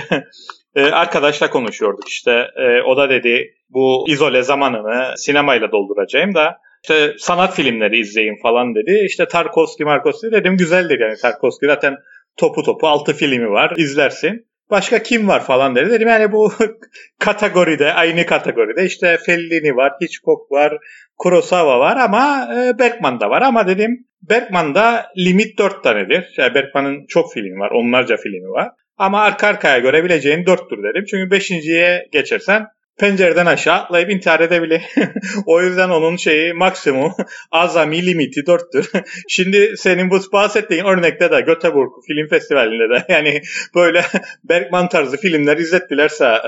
e, 0.78 0.82
arkadaşla 0.82 1.50
konuşuyorduk 1.50 2.08
işte. 2.08 2.47
E, 2.56 2.82
o 2.82 2.97
da 2.97 3.11
dedi 3.11 3.54
bu 3.70 4.04
izole 4.08 4.42
zamanını 4.42 5.14
sinemayla 5.16 5.73
dolduracağım 5.73 6.35
da 6.35 6.56
işte 6.82 7.14
sanat 7.18 7.54
filmleri 7.54 7.99
izleyin 7.99 8.42
falan 8.42 8.75
dedi. 8.75 9.02
İşte 9.06 9.28
Tarkovski, 9.28 9.85
Markovski 9.85 10.32
dedim 10.32 10.56
güzeldir 10.56 11.00
yani 11.00 11.16
Tarkovski 11.23 11.66
zaten 11.66 11.97
topu 12.37 12.62
topu 12.62 12.87
6 12.87 13.14
filmi 13.14 13.50
var 13.50 13.73
izlersin. 13.76 14.49
Başka 14.70 15.02
kim 15.02 15.28
var 15.28 15.44
falan 15.44 15.75
dedi. 15.76 15.90
Dedim 15.90 16.08
yani 16.08 16.32
bu 16.32 16.52
kategoride 17.18 17.92
aynı 17.92 18.26
kategoride 18.26 18.85
işte 18.85 19.18
Fellini 19.26 19.76
var, 19.76 19.92
Hitchcock 20.02 20.52
var, 20.52 20.78
Kurosawa 21.16 21.80
var 21.80 21.97
ama 21.97 22.49
e, 22.56 22.78
Bergman 22.78 23.20
da 23.20 23.30
var 23.30 23.42
ama 23.42 23.66
dedim 23.66 24.06
Bergman'da 24.23 25.06
limit 25.16 25.58
4 25.58 25.85
tanedir. 25.85 26.35
Yani 26.38 26.54
Bergman'ın 26.54 27.06
çok 27.06 27.32
filmi 27.32 27.58
var, 27.58 27.70
onlarca 27.70 28.16
filmi 28.16 28.49
var. 28.49 28.68
Ama 28.99 29.21
arka 29.21 29.47
arkaya 29.47 29.78
görebileceğin 29.78 30.45
4'tür 30.45 30.83
dedim. 30.83 31.05
Çünkü 31.11 31.37
5.ye 31.37 32.09
geçersen 32.12 32.67
pencereden 32.99 33.47
aşağı 33.47 33.75
atlayıp 33.75 34.11
intihar 34.11 34.40
edebilir. 34.40 34.83
o 35.47 35.62
yüzden 35.62 35.88
onun 35.88 36.17
şeyi 36.17 36.52
maksimum 36.52 37.12
azami 37.50 38.07
limiti 38.07 38.40
4'tür. 38.40 39.05
Şimdi 39.28 39.76
senin 39.76 40.11
bu 40.11 40.21
bahsettiğin 40.33 40.85
örnekte 40.85 41.31
de 41.31 41.40
Göteborg 41.40 41.90
Film 42.07 42.28
Festivali'nde 42.28 42.95
de 42.95 43.05
yani 43.09 43.43
böyle 43.75 44.05
Bergman 44.45 44.88
tarzı 44.88 45.17
filmler 45.17 45.57
izlettilerse 45.57 46.38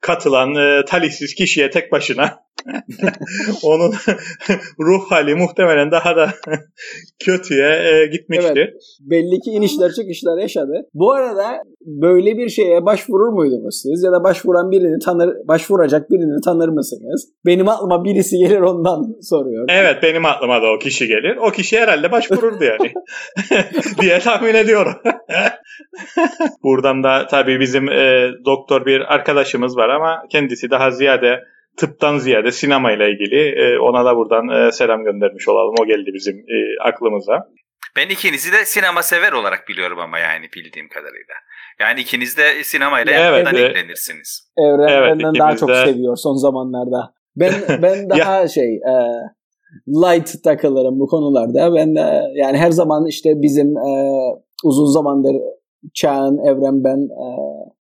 katılan 0.00 0.54
e, 0.54 0.84
talihsiz 0.84 1.34
kişiye 1.34 1.70
tek 1.70 1.92
başına 1.92 2.41
onun 3.62 3.92
ruh 4.80 5.10
hali 5.10 5.34
muhtemelen 5.34 5.90
daha 5.90 6.16
da 6.16 6.30
kötüye 7.24 7.68
e, 7.68 8.06
gitmiştir. 8.06 8.56
Evet. 8.56 8.82
Belli 9.00 9.40
ki 9.40 9.50
inişler 9.50 9.92
çıkışlar 9.92 10.38
yaşadı. 10.38 10.72
Bu 10.94 11.12
arada 11.12 11.62
böyle 11.80 12.38
bir 12.38 12.48
şeye 12.48 12.84
başvurur 12.84 13.32
muydunuz 13.32 13.80
siz? 13.82 14.02
Ya 14.04 14.12
da 14.12 14.24
başvuran 14.24 14.70
birini 14.70 14.98
tanır, 14.98 15.34
başvuracak 15.48 16.10
birini 16.10 16.40
tanır 16.44 16.68
mısınız? 16.68 17.28
Benim 17.46 17.68
aklıma 17.68 18.04
birisi 18.04 18.36
gelir 18.36 18.60
ondan 18.60 19.04
soruyor. 19.20 19.66
Evet 19.68 20.02
benim 20.02 20.24
aklıma 20.24 20.62
da 20.62 20.72
o 20.72 20.78
kişi 20.78 21.06
gelir. 21.06 21.36
O 21.36 21.50
kişi 21.50 21.80
herhalde 21.80 22.12
başvururdu 22.12 22.64
yani. 22.64 22.92
diye 24.00 24.18
tahmin 24.18 24.54
ediyorum. 24.54 24.94
Buradan 26.62 27.02
da 27.02 27.26
tabii 27.26 27.60
bizim 27.60 27.88
e, 27.88 28.30
doktor 28.44 28.86
bir 28.86 29.14
arkadaşımız 29.14 29.76
var 29.76 29.88
ama 29.88 30.22
kendisi 30.30 30.70
daha 30.70 30.90
ziyade 30.90 31.40
tıptan 31.76 32.18
ziyade 32.18 32.52
sinemayla 32.52 33.08
ilgili 33.08 33.40
e, 33.64 33.78
ona 33.78 34.04
da 34.04 34.16
buradan 34.16 34.48
e, 34.48 34.72
selam 34.72 35.04
göndermiş 35.04 35.48
olalım. 35.48 35.74
O 35.80 35.86
geldi 35.86 36.10
bizim 36.14 36.36
e, 36.36 36.88
aklımıza. 36.88 37.48
Ben 37.96 38.08
ikinizi 38.08 38.52
de 38.52 38.64
sinema 38.64 39.02
sever 39.02 39.32
olarak 39.32 39.68
biliyorum 39.68 39.98
ama 39.98 40.18
yani 40.18 40.46
bildiğim 40.56 40.88
kadarıyla. 40.88 41.34
Yani 41.80 42.00
ikiniz 42.00 42.38
de 42.38 42.64
sinemayla 42.64 43.12
evet, 43.12 43.24
yakından 43.24 43.54
ilgilenirsiniz. 43.54 44.52
Evren 44.58 44.88
evet, 44.88 45.10
benden 45.10 45.34
daha 45.34 45.56
çok 45.56 45.68
de... 45.68 45.84
seviyor 45.86 46.16
son 46.16 46.36
zamanlarda. 46.36 47.14
Ben 47.36 47.52
ben 47.82 48.10
daha 48.18 48.48
şey 48.48 48.74
e, 48.74 48.94
light 49.88 50.44
takılırım 50.44 51.00
bu 51.00 51.06
konularda. 51.06 51.74
Ben 51.74 51.94
de 51.94 52.22
yani 52.34 52.58
her 52.58 52.70
zaman 52.70 53.06
işte 53.06 53.30
bizim 53.42 53.76
e, 53.76 53.90
uzun 54.64 54.86
zamandır 54.86 55.36
Çağın, 55.94 56.38
Evren, 56.38 56.84
ben 56.84 56.98
e, 56.98 57.26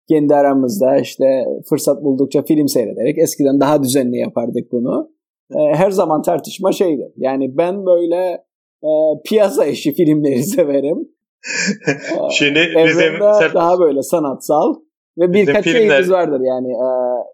kendi 0.09 0.35
aramızda 0.35 0.97
işte 0.97 1.45
fırsat 1.69 2.03
buldukça 2.03 2.43
film 2.43 2.67
seyrederek 2.67 3.17
eskiden 3.17 3.59
daha 3.59 3.83
düzenli 3.83 4.17
yapardık 4.17 4.71
bunu. 4.71 5.11
E, 5.51 5.75
her 5.75 5.91
zaman 5.91 6.21
tartışma 6.21 6.71
şeydi. 6.71 7.13
Yani 7.17 7.57
ben 7.57 7.85
böyle 7.85 8.43
e, 8.83 8.89
piyasa 9.25 9.65
işi 9.65 9.93
filmleri 9.93 10.43
severim. 10.55 11.09
Şimdi 12.31 12.59
Evren 12.59 12.87
bizim 12.87 13.19
daha 13.53 13.79
böyle 13.79 14.01
sanatsal. 14.01 14.75
Ve 15.17 15.33
birkaç 15.33 15.63
filmler... 15.63 15.79
şeyimiz 15.79 16.11
vardır 16.11 16.41
yani. 16.43 16.71
E, 16.71 16.87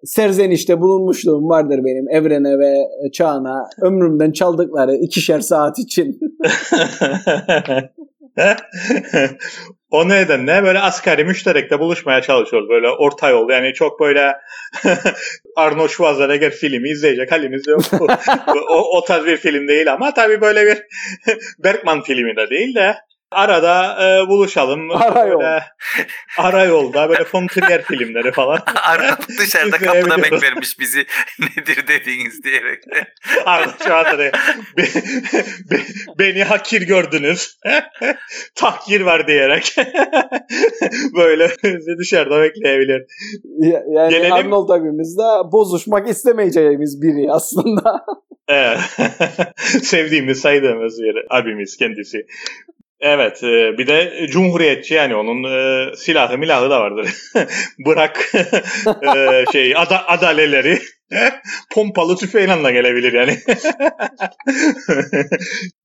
serzenişte 0.04 0.82
bulunmuşluğum 0.82 1.50
vardır 1.50 1.80
benim 1.86 2.10
Evren'e 2.10 2.60
ve 2.60 2.74
Çağan'a 3.12 3.70
ömrümden 3.82 4.32
çaldıkları 4.32 4.96
ikişer 4.96 5.40
saat 5.40 5.80
için. 5.80 6.20
o 9.92 10.10
nedenle 10.10 10.64
böyle 10.64 10.80
asgari 10.80 11.26
müşterekte 11.26 11.80
buluşmaya 11.80 12.22
çalışıyoruz. 12.22 12.70
Böyle 12.70 12.90
orta 12.90 13.30
yol. 13.30 13.50
Yani 13.50 13.74
çok 13.74 14.00
böyle 14.00 14.34
Arnold 15.56 15.90
Schwarzenegger 15.90 16.52
filmi 16.52 16.90
izleyecek 16.90 17.32
halimiz 17.32 17.68
yok. 17.68 17.82
o, 18.70 18.98
o 18.98 19.04
tarz 19.04 19.26
bir 19.26 19.38
film 19.38 19.68
değil 19.68 19.94
ama 19.94 20.14
tabii 20.14 20.42
böyle 20.42 20.66
bir 20.66 20.78
Bergman 21.64 22.02
filmi 22.02 22.36
de 22.36 22.50
değil 22.50 22.76
de 22.76 22.96
Arada 23.32 23.98
e, 24.06 24.28
buluşalım. 24.28 24.92
Ara 24.96 25.28
yol. 25.28 25.40
Böyle, 25.40 25.64
ara 26.38 26.64
yolda 26.64 27.10
böyle 27.10 27.24
Fontrier 27.24 27.82
filmleri 27.84 28.32
falan. 28.32 28.60
Arada 28.84 29.18
dışarıda 29.40 29.78
kapıda 29.78 30.18
beklermiş 30.18 30.80
bizi 30.80 31.00
nedir 31.40 31.88
dediğiniz 31.88 32.44
diyerek. 32.44 32.84
Arada 33.46 33.74
şu 33.84 33.96
anda 33.96 34.18
de, 34.18 34.32
be, 34.78 34.84
be, 35.72 35.80
beni 36.20 36.44
hakir 36.44 36.82
gördünüz. 36.82 37.58
Takir 38.56 39.02
var 39.02 39.28
diyerek. 39.28 39.76
böyle 41.16 41.50
dışarıda 42.00 42.42
bekleyebilir. 42.42 43.06
Yani 43.88 44.10
Gelelim. 44.10 44.34
Arnold 44.34 44.70
abimizde 44.70 45.52
bozuşmak 45.52 46.10
istemeyeceğimiz 46.10 47.02
biri 47.02 47.32
aslında. 47.32 48.06
Evet. 48.48 48.80
Sevdiğimiz, 49.84 50.42
saydığımız 50.42 51.00
bir 51.02 51.16
abimiz 51.30 51.78
kendisi. 51.78 52.26
Evet 53.00 53.44
e, 53.44 53.78
bir 53.78 53.88
de 53.88 54.28
cumhuriyetçi 54.30 54.94
yani 54.94 55.16
onun 55.16 55.44
e, 55.44 55.96
silahı 55.96 56.38
milahı 56.38 56.70
da 56.70 56.80
vardır. 56.80 57.10
Bırak 57.86 58.32
e, 59.16 59.46
şey 59.52 59.74
ada, 59.78 60.08
adaleleri 60.08 60.80
pompalı 61.74 62.18
tüfeğinle 62.18 62.72
gelebilir 62.72 63.14
yani. 63.14 63.38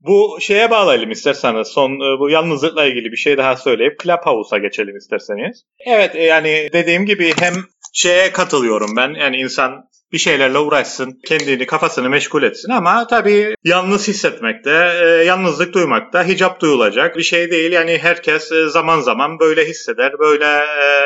bu 0.00 0.38
şeye 0.40 0.70
bağlayalım 0.70 1.10
isterseniz. 1.10 1.68
Son 1.68 1.90
e, 1.90 2.18
bu 2.18 2.30
yalnızlıkla 2.30 2.84
ilgili 2.84 3.12
bir 3.12 3.16
şey 3.16 3.38
daha 3.38 3.56
söyleyip 3.56 4.00
Clubhouse'a 4.02 4.58
geçelim 4.58 4.96
isterseniz. 4.96 5.62
Evet 5.86 6.16
e, 6.16 6.22
yani 6.22 6.68
dediğim 6.72 7.06
gibi 7.06 7.32
hem 7.40 7.54
şeye 7.92 8.32
katılıyorum 8.32 8.96
ben. 8.96 9.14
Yani 9.14 9.36
insan 9.36 9.91
bir 10.12 10.18
şeylerle 10.18 10.58
uğraşsın, 10.58 11.20
kendini, 11.26 11.66
kafasını 11.66 12.08
meşgul 12.08 12.42
etsin 12.42 12.70
ama 12.70 13.06
tabii 13.06 13.54
yalnız 13.64 14.08
hissetmekte, 14.08 14.92
e, 15.02 15.06
yalnızlık 15.06 15.74
duymakta 15.74 16.26
hicap 16.26 16.60
duyulacak 16.60 17.16
bir 17.16 17.22
şey 17.22 17.50
değil. 17.50 17.72
Yani 17.72 17.98
herkes 18.02 18.52
e, 18.52 18.68
zaman 18.68 19.00
zaman 19.00 19.38
böyle 19.38 19.64
hisseder, 19.64 20.18
böyle 20.18 20.62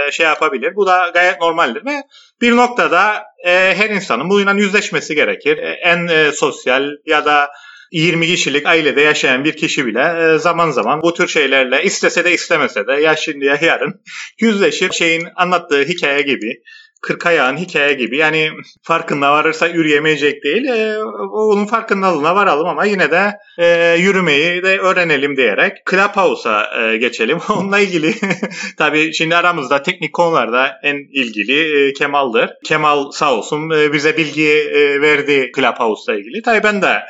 e, 0.09 0.13
şey 0.13 0.27
yapabilir. 0.27 0.77
Bu 0.77 0.87
da 0.87 1.11
gayet 1.15 1.41
normaldir 1.41 1.85
ve 1.85 2.03
bir 2.41 2.57
noktada 2.57 3.25
her 3.45 3.91
insanın 3.91 4.31
bununla 4.31 4.53
yüzleşmesi 4.53 5.15
gerekir. 5.15 5.59
En 5.83 6.31
sosyal 6.31 6.91
ya 7.07 7.25
da 7.25 7.51
20 7.93 8.27
kişilik 8.27 8.67
ailede 8.67 9.01
yaşayan 9.01 9.45
bir 9.45 9.57
kişi 9.57 9.87
bile 9.87 10.39
zaman 10.39 10.71
zaman 10.71 11.03
bu 11.03 11.15
tür 11.15 11.29
şeylerle 11.29 11.83
istese 11.83 12.25
de 12.25 12.33
istemese 12.33 12.87
de 12.87 12.93
ya 12.93 13.17
şimdi 13.17 13.45
ya 13.45 13.59
yarın 13.61 14.01
yüzleşir. 14.41 14.93
Şeyin 14.93 15.29
anlattığı 15.37 15.83
hikaye 15.83 16.23
gibi 16.23 16.63
kırk 17.07 17.27
ayağın 17.27 17.57
hikaye 17.57 17.93
gibi. 17.93 18.17
Yani 18.17 18.51
farkında 18.83 19.33
varırsa 19.33 19.67
yürüyemeyecek 19.67 20.45
değil. 20.45 20.65
E, 20.65 20.99
onun 21.33 21.67
farkındalığına 21.67 22.35
varalım 22.35 22.69
ama 22.69 22.85
yine 22.85 23.11
de 23.11 23.39
e, 23.59 23.95
yürümeyi 23.99 24.63
de 24.63 24.79
öğrenelim 24.79 25.37
diyerek 25.37 25.73
Clubhouse'a 25.91 26.83
e, 26.83 26.97
geçelim. 26.97 27.39
Onunla 27.49 27.79
ilgili 27.79 28.15
tabii 28.79 29.15
şimdi 29.15 29.37
aramızda 29.37 29.83
teknik 29.83 30.13
konularda 30.13 30.81
en 30.83 30.97
ilgili 30.97 31.89
e, 31.89 31.93
Kemal'dır. 31.93 32.51
Kemal 32.65 33.11
sağ 33.11 33.35
olsun 33.35 33.71
e, 33.71 33.93
bize 33.93 34.17
bilgi 34.17 34.49
e, 34.49 35.01
verdi 35.01 35.53
Clubhouse'la 35.57 36.19
ilgili. 36.19 36.43
Tabii 36.43 36.63
ben 36.63 36.83
de 36.83 37.03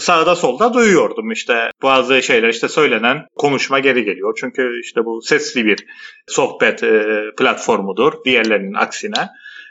sağda 0.00 0.36
solda 0.36 0.74
duyuyordum 0.74 1.32
işte 1.32 1.70
bazı 1.82 2.22
şeyler 2.22 2.48
işte 2.48 2.68
söylenen 2.68 3.26
konuşma 3.36 3.78
geri 3.78 4.04
geliyor. 4.04 4.38
Çünkü 4.40 4.80
işte 4.80 5.04
bu 5.04 5.22
sesli 5.22 5.66
bir 5.66 5.86
sohbet 6.26 6.82
e, 6.82 7.22
platformudur 7.38 8.12
diğerlerinin 8.24 8.74
aksine. 8.74 9.28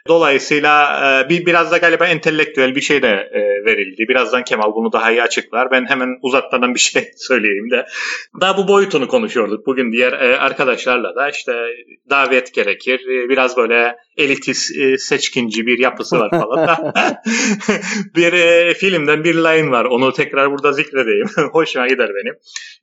Dolayısıyla 0.08 1.24
e, 1.26 1.30
bir 1.30 1.46
biraz 1.46 1.72
da 1.72 1.78
galiba 1.78 2.06
entelektüel 2.06 2.76
bir 2.76 2.82
şey 2.82 3.02
de 3.02 3.30
e, 3.34 3.66
verildi. 3.66 4.06
Birazdan 4.10 4.44
Kemal 4.44 4.76
bunu 4.76 4.92
daha 4.92 5.12
iyi 5.12 5.24
açıklar. 5.24 5.72
Ben 5.72 5.86
hemen 5.86 6.18
uzatmadan 6.22 6.76
bir 6.76 6.80
şey 6.80 7.12
söyleyeyim 7.16 7.72
de. 7.72 7.86
Daha 8.42 8.58
bu 8.58 8.68
boyutunu 8.68 9.08
konuşuyorduk 9.08 9.66
bugün 9.66 9.92
diğer 9.92 10.14
e, 10.14 10.38
arkadaşlarla 10.38 11.16
da 11.16 11.30
işte 11.30 11.54
davet 12.10 12.54
gerekir. 12.54 13.00
E, 13.00 13.30
biraz 13.30 13.58
böyle 13.58 13.96
elitist 14.18 14.78
e, 14.78 14.98
seçkinci 14.98 15.66
bir 15.68 15.80
yapısı 15.80 16.20
var 16.20 16.30
falan 16.30 16.68
da. 16.68 16.94
bir 18.16 18.34
e, 18.34 18.74
filmden 18.74 19.24
bir 19.24 19.36
line 19.36 19.72
var. 19.72 19.86
Onu 19.86 20.14
tekrar 20.14 20.52
burada 20.52 20.72
zikredeyim. 20.72 21.28
Hoşuma 21.52 21.88
gider 21.88 22.10
benim. 22.16 22.36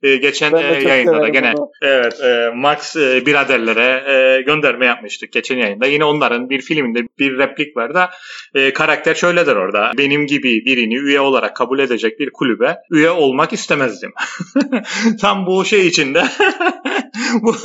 E, 0.03 0.15
geçen 0.17 0.53
e, 0.53 0.89
yayında 0.89 1.21
da 1.21 1.29
gene 1.29 1.53
evet 1.81 2.21
e, 2.21 2.49
Max 2.55 2.95
e, 2.95 3.25
biraderlere 3.25 4.03
e, 4.13 4.41
gönderme 4.41 4.85
yapmıştık 4.85 5.31
geçen 5.31 5.57
yayında. 5.57 5.85
Yine 5.85 6.05
onların 6.05 6.49
bir 6.49 6.61
filminde 6.61 7.10
bir 7.19 7.37
replik 7.37 7.77
var 7.77 7.93
da 7.93 8.11
e, 8.55 8.73
karakter 8.73 9.15
şöyle 9.15 9.45
der 9.45 9.55
orada. 9.55 9.91
Benim 9.97 10.27
gibi 10.27 10.65
birini 10.65 10.97
üye 10.97 11.19
olarak 11.19 11.55
kabul 11.55 11.79
edecek 11.79 12.19
bir 12.19 12.29
kulübe 12.29 12.77
üye 12.91 13.09
olmak 13.09 13.53
istemezdim. 13.53 14.13
Tam 15.21 15.45
bu 15.45 15.65
şey 15.65 15.87
içinde 15.87 16.23
bu 17.41 17.55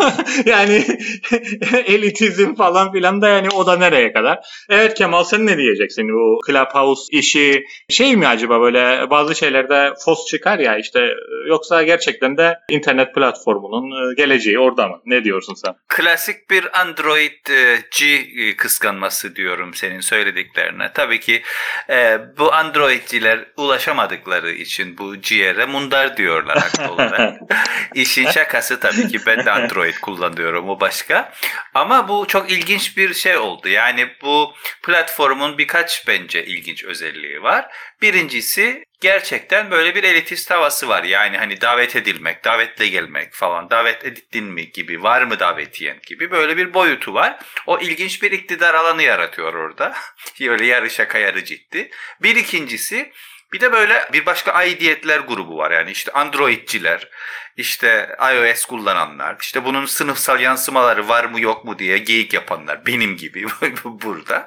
yani 0.46 0.84
elitizm 1.86 2.54
falan 2.54 2.92
filan 2.92 3.22
da 3.22 3.28
yani 3.28 3.48
o 3.50 3.66
da 3.66 3.76
nereye 3.76 4.12
kadar? 4.12 4.38
Evet 4.68 4.94
Kemal 4.94 5.24
sen 5.24 5.46
ne 5.46 5.58
diyeceksin 5.58 6.08
bu 6.08 6.40
Clubhouse 6.46 7.02
işi 7.10 7.64
şey 7.88 8.16
mi 8.16 8.26
acaba 8.26 8.60
böyle 8.60 9.10
bazı 9.10 9.34
şeylerde 9.34 9.92
fos 10.04 10.26
çıkar 10.26 10.58
ya 10.58 10.78
işte 10.78 11.08
yoksa 11.48 11.82
gerçekten 11.82 12.36
de 12.36 12.58
internet 12.70 13.14
platformunun 13.14 14.10
e, 14.10 14.14
geleceği 14.14 14.58
orada 14.58 14.88
mı? 14.88 15.00
Ne 15.06 15.24
diyorsun 15.24 15.54
sen? 15.54 15.74
Klasik 15.88 16.50
bir 16.50 16.80
Android 16.80 17.46
e, 17.50 17.78
G 17.98 18.06
e, 18.06 18.56
kıskanması 18.56 19.35
diyorum 19.36 19.74
senin 19.74 20.00
söylediklerine. 20.00 20.92
Tabii 20.94 21.20
ki 21.20 21.42
e, 21.90 22.18
bu 22.38 22.52
Androidciler 22.52 23.44
ulaşamadıkları 23.56 24.50
için 24.50 24.98
bu 24.98 25.16
G'ye 25.16 25.66
mundar 25.66 26.16
diyorlar 26.16 26.58
haklı 26.58 26.92
olarak. 26.92 27.40
İşin 27.94 28.30
şakası 28.30 28.80
tabii 28.80 29.08
ki 29.08 29.18
ben 29.26 29.46
de 29.46 29.50
Android 29.50 29.94
kullanıyorum 29.94 30.68
o 30.68 30.80
başka. 30.80 31.32
Ama 31.74 32.08
bu 32.08 32.26
çok 32.28 32.50
ilginç 32.50 32.96
bir 32.96 33.14
şey 33.14 33.36
oldu. 33.36 33.68
Yani 33.68 34.08
bu 34.22 34.52
platformun 34.82 35.58
birkaç 35.58 36.08
bence 36.08 36.46
ilginç 36.46 36.84
özelliği 36.84 37.42
var. 37.42 37.66
Birincisi 38.02 38.84
gerçekten 39.00 39.70
böyle 39.70 39.94
bir 39.94 40.04
elitist 40.04 40.50
havası 40.50 40.88
var. 40.88 41.04
Yani 41.04 41.38
hani 41.38 41.60
davet 41.60 41.96
edilmek, 41.96 42.44
davetle 42.44 42.88
gelmek 42.88 43.34
falan, 43.34 43.70
davet 43.70 44.04
edildin 44.04 44.44
mi 44.44 44.70
gibi, 44.70 45.02
var 45.02 45.22
mı 45.22 45.38
davetiyen 45.38 46.00
gibi 46.06 46.30
böyle 46.30 46.56
bir 46.56 46.74
boyutu 46.74 47.14
var. 47.14 47.38
O 47.66 47.78
ilginç 47.78 48.22
bir 48.22 48.30
iktidar 48.30 48.74
alanı 48.74 49.02
yaratıyor 49.02 49.54
orada. 49.54 49.94
böyle 50.40 50.66
yarı 50.66 50.90
şaka 50.90 51.18
yarı 51.18 51.44
ciddi. 51.44 51.90
Bir 52.22 52.36
ikincisi 52.36 53.12
bir 53.52 53.60
de 53.60 53.72
böyle 53.72 54.08
bir 54.12 54.26
başka 54.26 54.52
aidiyetler 54.52 55.18
grubu 55.20 55.56
var. 55.56 55.70
Yani 55.70 55.90
işte 55.90 56.12
Androidciler, 56.12 57.08
işte 57.56 58.16
iOS 58.34 58.64
kullananlar, 58.64 59.36
işte 59.40 59.64
bunun 59.64 59.86
sınıfsal 59.86 60.40
yansımaları 60.40 61.08
var 61.08 61.24
mı 61.24 61.40
yok 61.40 61.64
mu 61.64 61.78
diye 61.78 61.98
geyik 61.98 62.32
yapanlar 62.32 62.86
benim 62.86 63.16
gibi 63.16 63.46
burada. 63.84 64.46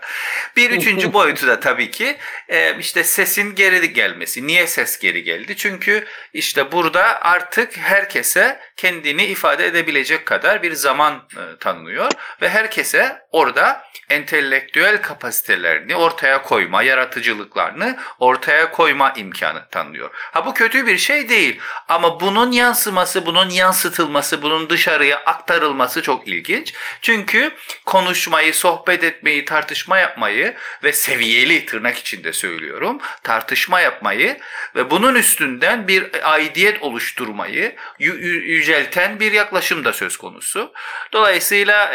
Bir 0.56 0.72
üçüncü 0.72 1.14
boyutu 1.14 1.48
da 1.48 1.60
tabii 1.60 1.92
ki 1.92 2.18
e, 2.50 2.78
işte 2.80 3.04
sesin 3.04 3.56
geri 3.56 3.94
gelmesi. 3.94 4.48
Niye 4.48 4.68
ses 4.68 5.00
geri 5.00 5.24
geldi? 5.24 5.58
Çünkü 5.58 6.06
işte 6.34 6.72
burada 6.72 7.22
artık 7.22 7.78
herkese 7.78 8.60
kendini 8.78 9.26
ifade 9.26 9.66
edebilecek 9.66 10.26
kadar 10.26 10.64
bir 10.64 10.74
zaman 10.74 11.14
e, 11.14 11.60
tanınıyor 11.60 12.12
ve 12.42 12.50
herkese 12.50 13.22
orada 13.32 13.90
entelektüel 14.10 15.02
kapasitelerini 15.02 15.96
ortaya 15.96 16.42
koyma, 16.42 16.84
yaratıcılıklarını 16.84 17.98
ortaya 18.20 18.72
koyma 18.72 19.14
imkanı 19.14 19.70
tanınıyor. 19.70 20.10
Ha 20.14 20.46
bu 20.46 20.54
kötü 20.54 20.88
bir 20.88 20.98
şey 20.98 21.30
değil 21.30 21.60
ama 21.88 22.20
bunun 22.20 22.52
yansıması, 23.00 23.26
bunun 23.26 23.50
yansıtılması, 23.50 24.42
bunun 24.42 24.70
dışarıya 24.70 25.18
aktarılması 25.26 26.02
çok 26.02 26.28
ilginç. 26.28 26.74
Çünkü 27.02 27.52
konuşmayı, 27.86 28.54
sohbet 28.54 29.04
etmeyi, 29.04 29.46
tartışma 29.46 29.98
yapmayı 29.98 30.56
ve 30.84 30.94
seviyeli 30.94 31.66
tırnak 31.66 31.98
içinde 31.98 32.34
söylüyorum, 32.34 33.00
tartışma 33.24 33.82
yapmayı 33.82 34.40
ve 34.76 34.92
bunun 34.92 35.16
üstünden 35.16 35.88
bir 35.88 36.32
aidiyet 36.34 36.84
oluşturmayı 36.84 37.76
yücelten 38.00 39.20
bir 39.20 39.32
yaklaşım 39.32 39.86
da 39.86 39.94
söz 39.94 40.18
konusu. 40.18 40.74
Dolayısıyla 41.14 41.94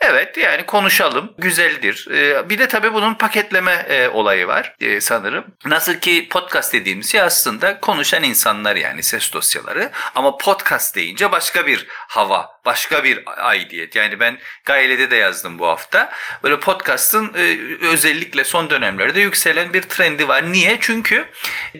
evet 0.00 0.36
yani 0.36 0.66
konuşalım, 0.66 1.34
güzeldir. 1.38 2.06
Bir 2.48 2.58
de 2.58 2.68
tabii 2.68 2.92
bunun 2.94 3.14
paketleme 3.14 4.08
olayı 4.12 4.46
var 4.46 4.76
sanırım. 5.00 5.44
Nasıl 5.66 5.94
ki 5.94 6.28
podcast 6.30 6.72
dediğimiz 6.72 7.12
şey 7.12 7.20
aslında 7.20 7.80
konuşan 7.80 8.22
insanlar 8.22 8.76
yani 8.76 9.02
ses 9.02 9.32
dosyaları 9.32 9.90
ama 10.14 10.36
podcast 10.36 10.96
deyince 10.96 11.32
başka 11.32 11.66
bir 11.66 11.86
hava, 11.88 12.60
başka 12.64 13.04
bir 13.04 13.22
aidiyet. 13.36 13.96
Yani 13.96 14.20
ben 14.20 14.38
Gaile'de 14.64 15.10
de 15.10 15.16
yazdım 15.16 15.58
bu 15.58 15.66
hafta. 15.66 16.12
Böyle 16.42 16.60
podcast'ın 16.60 17.32
özellikle 17.80 18.44
son 18.44 18.70
dönemlerde 18.70 19.20
yükselen 19.20 19.72
bir 19.72 19.82
trendi 19.82 20.28
var. 20.28 20.52
Niye? 20.52 20.78
Çünkü 20.80 21.28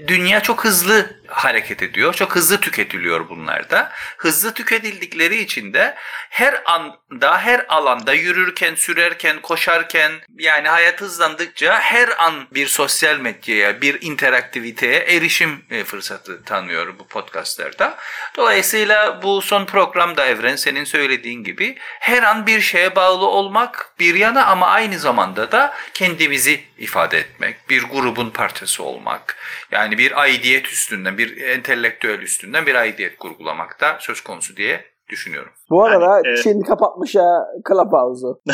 dünya 0.07 0.40
çok 0.40 0.64
hızlı 0.64 1.23
hareket 1.33 1.83
ediyor. 1.83 2.14
Çok 2.14 2.37
hızlı 2.37 2.61
tüketiliyor 2.61 3.29
bunlarda. 3.29 3.92
Hızlı 4.16 4.55
tüketildikleri 4.55 5.38
için 5.38 5.75
de 5.75 5.95
her 6.31 6.62
anda, 6.64 7.38
her 7.38 7.66
alanda 7.68 8.14
yürürken, 8.14 8.75
sürerken, 8.75 9.40
koşarken 9.40 10.12
yani 10.38 10.68
hayat 10.68 11.01
hızlandıkça 11.01 11.81
her 11.81 12.25
an 12.25 12.35
bir 12.51 12.66
sosyal 12.66 13.18
medyaya, 13.18 13.81
bir 13.81 14.03
interaktiviteye 14.03 14.99
erişim 14.99 15.64
e, 15.71 15.85
fırsatı 15.85 16.45
tanıyor 16.45 16.99
bu 16.99 17.07
podcastlarda. 17.07 17.99
Dolayısıyla 18.37 19.23
bu 19.23 19.42
son 19.42 19.64
programda 19.64 20.27
Evren 20.27 20.57
senin 20.73 20.85
söylediğin 20.85 21.45
gibi 21.45 21.75
her 22.01 22.23
an 22.23 22.47
bir 22.47 22.61
şeye 22.61 22.97
bağlı 22.97 23.27
olmak 23.27 23.95
bir 24.01 24.15
yana 24.15 24.47
ama 24.47 24.67
aynı 24.67 24.99
zamanda 24.99 25.53
da 25.53 25.71
kendimizi 25.95 26.61
ifade 26.79 27.19
etmek, 27.19 27.57
bir 27.71 27.83
grubun 27.83 28.31
parçası 28.31 28.85
olmak, 28.85 29.37
yani 29.71 29.99
bir 29.99 30.21
aidiyet 30.21 30.67
üstünden, 30.67 31.19
bir 31.19 31.43
entelektüel 31.43 32.19
üstünden 32.19 32.67
bir 32.67 32.75
aidiyet 32.75 33.19
kurgulamak 33.19 33.81
da 33.81 33.97
söz 34.01 34.21
konusu 34.21 34.57
diye 34.57 34.85
düşünüyorum. 35.09 35.53
Bu 35.71 35.85
arada 35.85 36.05
yani, 36.05 36.39
e... 36.39 36.43
Çin 36.43 36.61
kapatmış 36.61 37.15
ya 37.15 37.25
Clubhouse'u. 37.69 38.41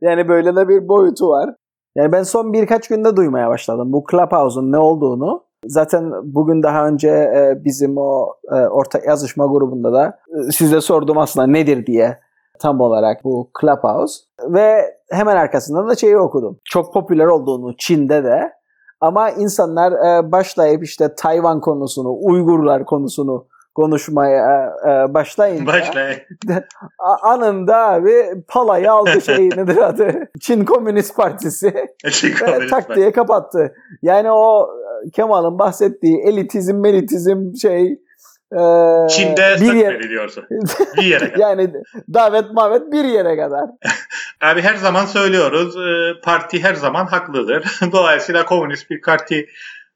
yani 0.00 0.28
böyle 0.28 0.56
de 0.56 0.68
bir 0.68 0.88
boyutu 0.88 1.28
var. 1.28 1.50
Yani 1.96 2.12
ben 2.12 2.22
son 2.22 2.52
birkaç 2.52 2.88
günde 2.88 3.16
duymaya 3.16 3.48
başladım 3.48 3.92
bu 3.92 4.04
Clubhouse'un 4.10 4.72
ne 4.72 4.78
olduğunu. 4.78 5.44
Zaten 5.66 6.12
bugün 6.22 6.62
daha 6.62 6.86
önce 6.86 7.08
e, 7.08 7.64
bizim 7.64 7.98
o 7.98 8.34
e, 8.52 8.54
ortak 8.54 9.06
yazışma 9.06 9.46
grubunda 9.46 9.92
da 9.92 10.18
e, 10.28 10.52
size 10.52 10.80
sordum 10.80 11.18
aslında 11.18 11.46
nedir 11.46 11.86
diye 11.86 12.18
tam 12.58 12.80
olarak 12.80 13.24
bu 13.24 13.50
Clubhouse. 13.60 14.22
Ve 14.48 14.96
hemen 15.10 15.36
arkasından 15.36 15.88
da 15.88 15.94
şeyi 15.94 16.18
okudum. 16.18 16.58
Çok 16.64 16.94
popüler 16.94 17.26
olduğunu 17.26 17.76
Çin'de 17.78 18.24
de 18.24 18.52
ama 19.00 19.30
insanlar 19.30 19.92
başlayıp 20.32 20.84
işte 20.84 21.14
Tayvan 21.14 21.60
konusunu, 21.60 22.18
Uygurlar 22.20 22.84
konusunu 22.84 23.46
konuşmaya 23.74 24.72
e, 24.86 25.14
başlayınca 25.14 25.66
Başlayın. 25.66 26.20
anında 27.22 27.76
abi 27.76 28.24
palayı 28.48 28.92
aldı 28.92 29.20
şey 29.20 29.50
nedir 29.50 29.76
adı 29.76 30.28
Çin 30.40 30.64
Komünist 30.64 31.16
Partisi 31.16 31.74
Çin 32.10 32.34
Komünist 32.34 32.70
tak 32.70 32.96
diye 32.96 33.12
kapattı. 33.12 33.74
Yani 34.02 34.30
o 34.30 34.70
Kemal'ın 35.12 35.58
bahsettiği 35.58 36.18
elitizm 36.18 36.76
melitizm 36.76 37.54
şey 37.62 37.98
e, 38.52 38.60
Çin'de 39.08 39.56
bir 39.60 39.72
yer 39.72 40.02
diyorsun. 40.02 40.44
Bir 40.96 41.02
yere 41.02 41.32
kadar. 41.32 41.38
yani 41.38 41.72
davet 42.14 42.50
mavet 42.50 42.92
bir 42.92 43.04
yere 43.04 43.36
kadar. 43.36 43.70
Abi 44.40 44.62
her 44.62 44.74
zaman 44.74 45.06
söylüyoruz 45.06 45.76
e, 45.76 46.20
parti 46.20 46.62
her 46.62 46.74
zaman 46.74 47.06
haklıdır. 47.06 47.64
Dolayısıyla 47.92 48.44
komünist 48.46 48.90
bir 48.90 49.00
parti 49.00 49.46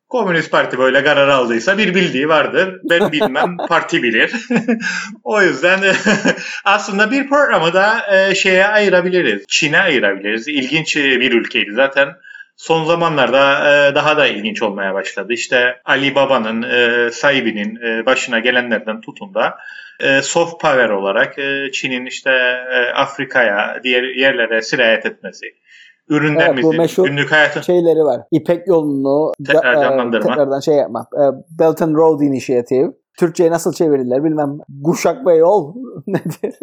Komünist 0.09 0.51
Parti 0.51 0.79
böyle 0.79 1.05
karar 1.05 1.29
aldıysa 1.29 1.79
bir 1.79 1.95
bildiği 1.95 2.29
vardır. 2.29 2.81
Ben 2.91 3.13
bilmem 3.13 3.57
parti 3.69 4.03
bilir. 4.03 4.33
o 5.25 5.43
yüzden 5.43 5.81
aslında 6.65 7.11
bir 7.11 7.29
programı 7.29 7.73
da 7.73 8.17
e, 8.17 8.35
şeye 8.35 8.67
ayırabiliriz. 8.67 9.45
Çin'e 9.49 9.81
ayırabiliriz. 9.81 10.49
İlginç 10.49 10.97
bir 10.97 11.33
ülkeydi 11.33 11.73
zaten. 11.73 12.09
Son 12.57 12.85
zamanlarda 12.85 13.59
e, 13.89 13.95
daha 13.95 14.17
da 14.17 14.27
ilginç 14.27 14.63
olmaya 14.63 14.95
başladı. 14.95 15.33
İşte 15.33 15.81
Ali 15.85 16.15
Baba'nın 16.15 16.63
e, 16.63 17.11
sahibinin 17.11 18.07
başına 18.07 18.39
gelenlerden 18.39 19.01
tutun 19.01 19.35
da 19.35 19.59
soft 20.23 20.61
power 20.61 20.89
olarak 20.89 21.35
Çin'in 21.73 22.07
işte 22.07 22.31
Afrika'ya, 22.95 23.81
diğer 23.85 24.03
yerlere 24.03 24.63
sirayet 24.63 25.07
etmesi 25.07 25.47
ürünlerimizi, 26.09 26.69
evet, 26.77 26.99
bu 26.99 27.03
günlük 27.03 27.33
hayatın 27.33 27.61
şeyleri 27.61 28.05
var. 28.05 28.21
İpek 28.31 28.67
yolunu 28.67 29.33
tekrar 29.47 29.77
da, 29.77 29.83
canlandırma. 29.83 30.27
tekrardan 30.27 30.61
şey 30.61 30.75
yapmak. 30.75 31.13
Belt 31.59 31.83
and 31.83 31.97
Road 31.97 32.21
Initiative. 32.21 32.93
Türkçe'ye 33.19 33.51
nasıl 33.51 33.73
çevirirler 33.73 34.25
bilmem. 34.25 34.59
Guşak 34.69 35.27
ve 35.27 35.37
yol 35.37 35.75
nedir? 36.07 36.59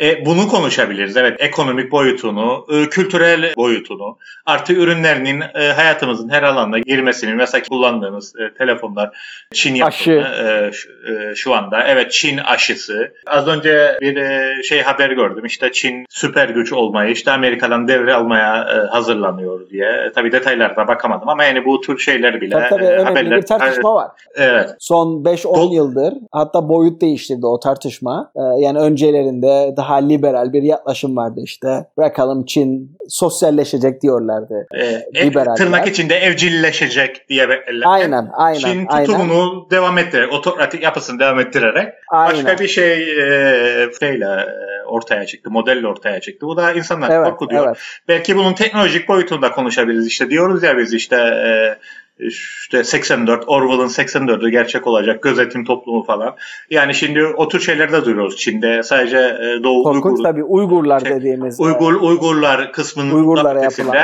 E, 0.00 0.26
bunu 0.26 0.48
konuşabiliriz. 0.48 1.16
Evet 1.16 1.36
ekonomik 1.38 1.92
boyutunu, 1.92 2.66
e, 2.70 2.88
kültürel 2.88 3.54
boyutunu, 3.56 4.18
artı 4.46 4.72
ürünlerinin 4.72 5.40
e, 5.40 5.72
hayatımızın 5.72 6.28
her 6.28 6.42
alanda 6.42 6.78
girmesini, 6.78 7.34
mesela 7.34 7.62
kullandığımız 7.70 8.32
e, 8.36 8.54
telefonlar 8.58 9.10
Çin 9.54 9.74
yapımı 9.74 10.16
e, 10.16 10.72
şu, 10.72 10.88
e, 10.88 11.34
şu 11.34 11.54
anda. 11.54 11.84
Evet 11.86 12.12
Çin 12.12 12.38
aşısı. 12.38 13.12
Az 13.26 13.48
önce 13.48 13.98
bir 14.00 14.16
e, 14.16 14.62
şey 14.62 14.82
haber 14.82 15.10
gördüm. 15.10 15.44
İşte 15.44 15.72
Çin 15.72 16.04
süper 16.08 16.48
güç 16.48 16.72
olmayı, 16.72 17.10
işte 17.10 17.30
Amerika'dan 17.30 17.88
devre 17.88 18.14
almaya 18.14 18.62
e, 18.62 18.86
hazırlanıyor 18.86 19.70
diye. 19.70 19.86
E, 19.86 20.12
tabii 20.12 20.32
detaylarda 20.32 20.88
bakamadım 20.88 21.28
ama 21.28 21.44
yani 21.44 21.64
bu 21.64 21.80
tür 21.80 21.98
şeyler 21.98 22.40
bile 22.40 22.54
tabii, 22.54 22.68
tabii, 22.70 22.84
e, 22.84 23.02
haberler. 23.02 23.38
bir 23.38 23.46
tartışma 23.46 23.94
var. 23.94 24.10
Evet. 24.34 24.70
Son 24.78 25.24
5-10 25.24 25.74
yıldır 25.74 26.14
hatta 26.32 26.68
boyut 26.68 27.00
değiştirdi 27.00 27.46
o 27.46 27.60
tartışma. 27.60 28.32
E, 28.36 28.60
yani 28.60 28.78
öncelerinde 28.78 29.74
daha 29.76 29.85
daha 29.86 29.94
liberal 29.94 30.52
bir 30.52 30.62
yaklaşım 30.62 31.16
vardı 31.16 31.40
işte. 31.44 31.86
Bırakalım 31.98 32.44
Çin 32.44 32.98
sosyalleşecek 33.08 34.02
diyorlardı. 34.02 34.66
Ee, 34.74 35.24
Liberaller. 35.24 35.56
Tırnak 35.56 35.86
içinde 35.86 36.14
evcilleşecek 36.14 37.28
diye 37.28 37.48
Aynen, 37.84 38.28
aynen. 38.32 38.58
Çin 38.58 38.86
tutumunu 38.86 39.50
aynen. 39.50 39.70
devam 39.70 39.98
ettirerek, 39.98 40.32
otokratik 40.32 40.82
yapısını 40.82 41.20
devam 41.20 41.40
ettirerek 41.40 41.94
aynen. 42.08 42.34
başka 42.34 42.62
bir 42.64 42.68
şey 42.68 42.92
e, 43.02 43.90
şeyle 44.00 44.24
e, 44.24 44.86
ortaya 44.86 45.26
çıktı, 45.26 45.50
modelle 45.50 45.86
ortaya 45.86 46.20
çıktı. 46.20 46.46
Bu 46.46 46.56
da 46.56 46.72
insanlar 46.72 47.10
evet, 47.10 47.26
korkutuyor. 47.26 47.66
Evet. 47.66 47.78
Belki 48.08 48.36
bunun 48.36 48.52
teknolojik 48.52 49.08
boyutunu 49.08 49.42
da 49.42 49.50
konuşabiliriz. 49.50 50.06
İşte 50.06 50.30
diyoruz 50.30 50.62
ya 50.62 50.78
biz 50.78 50.94
işte 50.94 51.16
e, 51.16 51.76
işte 52.18 52.84
84 52.84 53.44
Orwell'ın 53.46 53.88
84'ü 53.88 54.48
gerçek 54.48 54.86
olacak 54.86 55.22
gözetim 55.22 55.64
toplumu 55.64 56.02
falan. 56.04 56.36
Yani 56.70 56.94
şimdi 56.94 57.24
o 57.24 57.48
tür 57.48 57.60
şeyler 57.60 57.92
de 57.92 58.04
duyuyoruz 58.04 58.36
Çin'de. 58.36 58.82
Sadece 58.82 59.18
e, 59.18 59.62
Doğu 59.64 59.82
Korkunç 59.82 60.04
Uygur, 60.12 60.24
tabii 60.24 60.44
Uygurlar 60.44 61.00
şey, 61.00 61.10
dediğimiz. 61.10 61.60
Uygur 61.60 61.94
Uygurlar 61.94 62.72
kısmının 62.72 63.14
Uygurlara 63.14 63.62
yapılan 63.62 63.96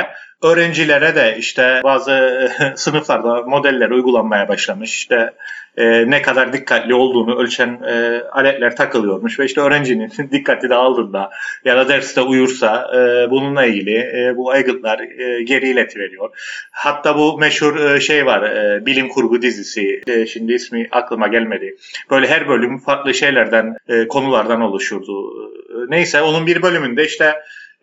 öğrencilere 0.43 1.15
de 1.15 1.35
işte 1.39 1.81
bazı 1.83 2.49
sınıflarda 2.75 3.41
modeller 3.41 3.89
uygulanmaya 3.89 4.47
başlamış. 4.47 4.95
İşte 4.95 5.33
e, 5.77 6.09
ne 6.09 6.21
kadar 6.21 6.53
dikkatli 6.53 6.93
olduğunu 6.93 7.39
ölçen 7.39 7.79
e, 7.87 8.21
aletler 8.31 8.75
takılıyormuş 8.75 9.39
ve 9.39 9.45
işte 9.45 9.61
öğrencinin 9.61 10.11
dikkati 10.31 10.69
dağıldığında 10.69 11.29
ya 11.65 11.77
da 11.77 11.87
derste 11.89 12.21
uyursa 12.21 12.91
e, 12.95 13.31
bununla 13.31 13.65
ilgili 13.65 13.97
e, 13.97 14.33
bu 14.37 14.51
aygıtlar 14.51 14.99
e, 14.99 15.43
geri 15.43 15.69
iletiveriyor. 15.69 16.29
Hatta 16.71 17.17
bu 17.17 17.37
meşhur 17.37 17.79
e, 17.79 17.99
şey 17.99 18.25
var 18.25 18.41
e, 18.41 18.85
bilim 18.85 19.09
kurgu 19.09 19.41
dizisi 19.41 20.01
e, 20.07 20.25
şimdi 20.25 20.53
ismi 20.53 20.87
aklıma 20.91 21.27
gelmedi. 21.27 21.75
Böyle 22.09 22.27
her 22.27 22.47
bölüm 22.47 22.77
farklı 22.77 23.13
şeylerden 23.13 23.75
e, 23.87 24.07
konulardan 24.07 24.61
oluşurdu. 24.61 25.33
E, 25.69 25.75
neyse 25.89 26.21
onun 26.21 26.47
bir 26.47 26.61
bölümünde 26.61 27.05
işte 27.05 27.35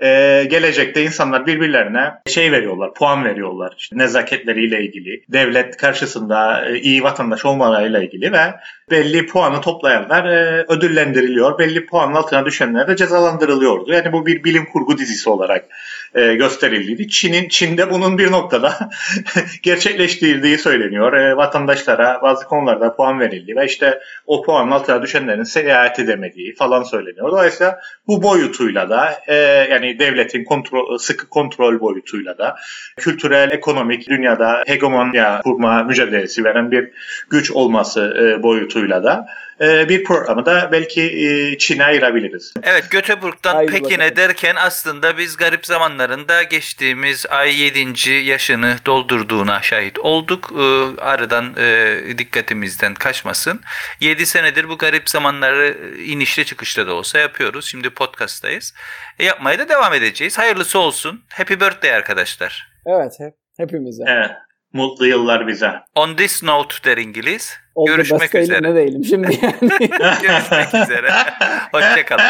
e, 0.02 0.44
gelecekte 0.50 1.02
insanlar 1.02 1.46
birbirlerine 1.46 2.12
şey 2.26 2.52
veriyorlar, 2.52 2.94
puan 2.94 3.24
veriyorlar. 3.24 3.74
İşte 3.78 3.98
nezaketleriyle 3.98 4.84
ilgili, 4.84 5.22
devlet 5.28 5.76
karşısında 5.76 6.68
e, 6.68 6.78
iyi 6.78 7.02
vatandaş 7.02 7.44
olmalarıyla 7.44 8.02
ilgili 8.02 8.32
ve 8.32 8.54
belli 8.90 9.26
puanı 9.26 9.60
toplayanlar 9.60 10.24
e, 10.24 10.64
ödüllendiriliyor. 10.68 11.58
Belli 11.58 11.86
puanın 11.86 12.14
altına 12.14 12.46
düşenler 12.46 12.88
de 12.88 12.96
cezalandırılıyordu. 12.96 13.92
Yani 13.92 14.12
bu 14.12 14.26
bir 14.26 14.44
bilim 14.44 14.64
kurgu 14.72 14.98
dizisi 14.98 15.30
olarak 15.30 15.64
e, 16.14 16.34
gösterildiydi. 16.34 17.08
Çin'in 17.08 17.48
Çin'de 17.48 17.90
bunun 17.90 18.18
bir 18.18 18.32
noktada 18.32 18.90
gerçekleştirdiği 19.62 20.58
söyleniyor. 20.58 21.12
E, 21.12 21.36
vatandaşlara 21.36 22.22
bazı 22.22 22.44
konularda 22.44 22.96
puan 22.96 23.20
verildi 23.20 23.56
ve 23.56 23.66
işte 23.66 24.00
o 24.26 24.42
puanın 24.42 24.70
altına 24.70 25.02
düşenlerin 25.02 25.42
seyahat 25.42 25.98
edemediği 25.98 26.54
falan 26.54 26.82
söyleniyor. 26.82 27.28
Dolayısıyla 27.28 27.80
bu 28.06 28.22
boyutuyla 28.22 28.90
da 28.90 29.14
e, 29.26 29.34
yani 29.70 29.98
devletin 29.98 30.44
kontrol, 30.44 30.98
sıkı 30.98 31.28
kontrol 31.28 31.80
boyutuyla 31.80 32.38
da 32.38 32.56
kültürel, 32.96 33.50
ekonomik 33.50 34.08
dünyada 34.08 34.62
hegemonya 34.66 35.40
kurma 35.44 35.82
mücadelesi 35.82 36.44
veren 36.44 36.70
bir 36.70 36.90
güç 37.30 37.50
olması 37.50 38.16
e, 38.20 38.42
boyutuyla 38.42 39.04
da 39.04 39.26
bir 39.60 40.04
programı 40.04 40.46
da 40.46 40.68
belki 40.72 41.02
e, 41.02 41.58
Çin'e 41.58 41.84
ayırabiliriz. 41.84 42.54
Evet 42.62 42.90
Göteborg'dan 42.90 43.54
Haydi 43.54 43.72
Pekin'e 43.72 43.98
bakalım. 43.98 44.16
derken 44.16 44.56
aslında 44.56 45.18
biz 45.18 45.36
garip 45.36 45.66
zamanlarında 45.66 46.42
geçtiğimiz 46.42 47.26
ay 47.30 47.60
7. 47.60 48.10
yaşını 48.10 48.76
doldurduğuna 48.86 49.62
şahit 49.62 49.98
olduk. 49.98 50.52
Ee, 50.58 51.00
Aradan 51.00 51.54
e, 51.58 52.18
dikkatimizden 52.18 52.94
kaçmasın. 52.94 53.60
7 54.00 54.26
senedir 54.26 54.68
bu 54.68 54.78
garip 54.78 55.10
zamanları 55.10 55.76
inişli 56.06 56.44
çıkışta 56.44 56.86
da 56.86 56.94
olsa 56.94 57.18
yapıyoruz. 57.18 57.66
Şimdi 57.66 57.90
podcast'tayız. 57.90 58.74
E, 59.18 59.24
yapmaya 59.24 59.58
da 59.58 59.68
devam 59.68 59.94
edeceğiz. 59.94 60.38
Hayırlısı 60.38 60.78
olsun. 60.78 61.24
Happy 61.28 61.54
birthday 61.54 61.94
arkadaşlar. 61.94 62.68
Evet 62.86 63.12
hep, 63.18 63.34
hepimize. 63.56 64.04
Evet. 64.06 64.30
Mutlu 64.72 65.06
yıllar 65.06 65.46
bize. 65.46 65.72
On 65.94 66.16
this 66.16 66.42
note 66.42 66.76
der 66.84 66.96
İngiliz. 66.96 67.56
Oldu 67.74 67.90
Görüşmek 67.90 68.34
üzere. 68.34 68.62
Ne 68.62 68.74
değilim 68.74 69.04
şimdi 69.04 69.26
yani. 69.42 69.88
Görüşmek 70.22 70.68
üzere. 70.74 71.10
Hoşçakalın. 71.72 72.22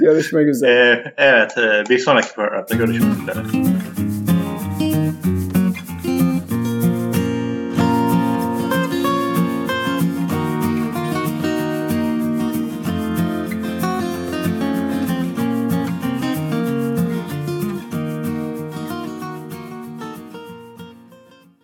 Görüşmek 0.00 0.46
üzere. 0.48 1.04
Ee, 1.18 1.24
evet, 1.24 1.58
e, 1.58 1.84
bir 1.90 1.98
sonraki 1.98 2.34
programda 2.34 2.74
görüşmek 2.74 3.22
üzere. 3.22 3.38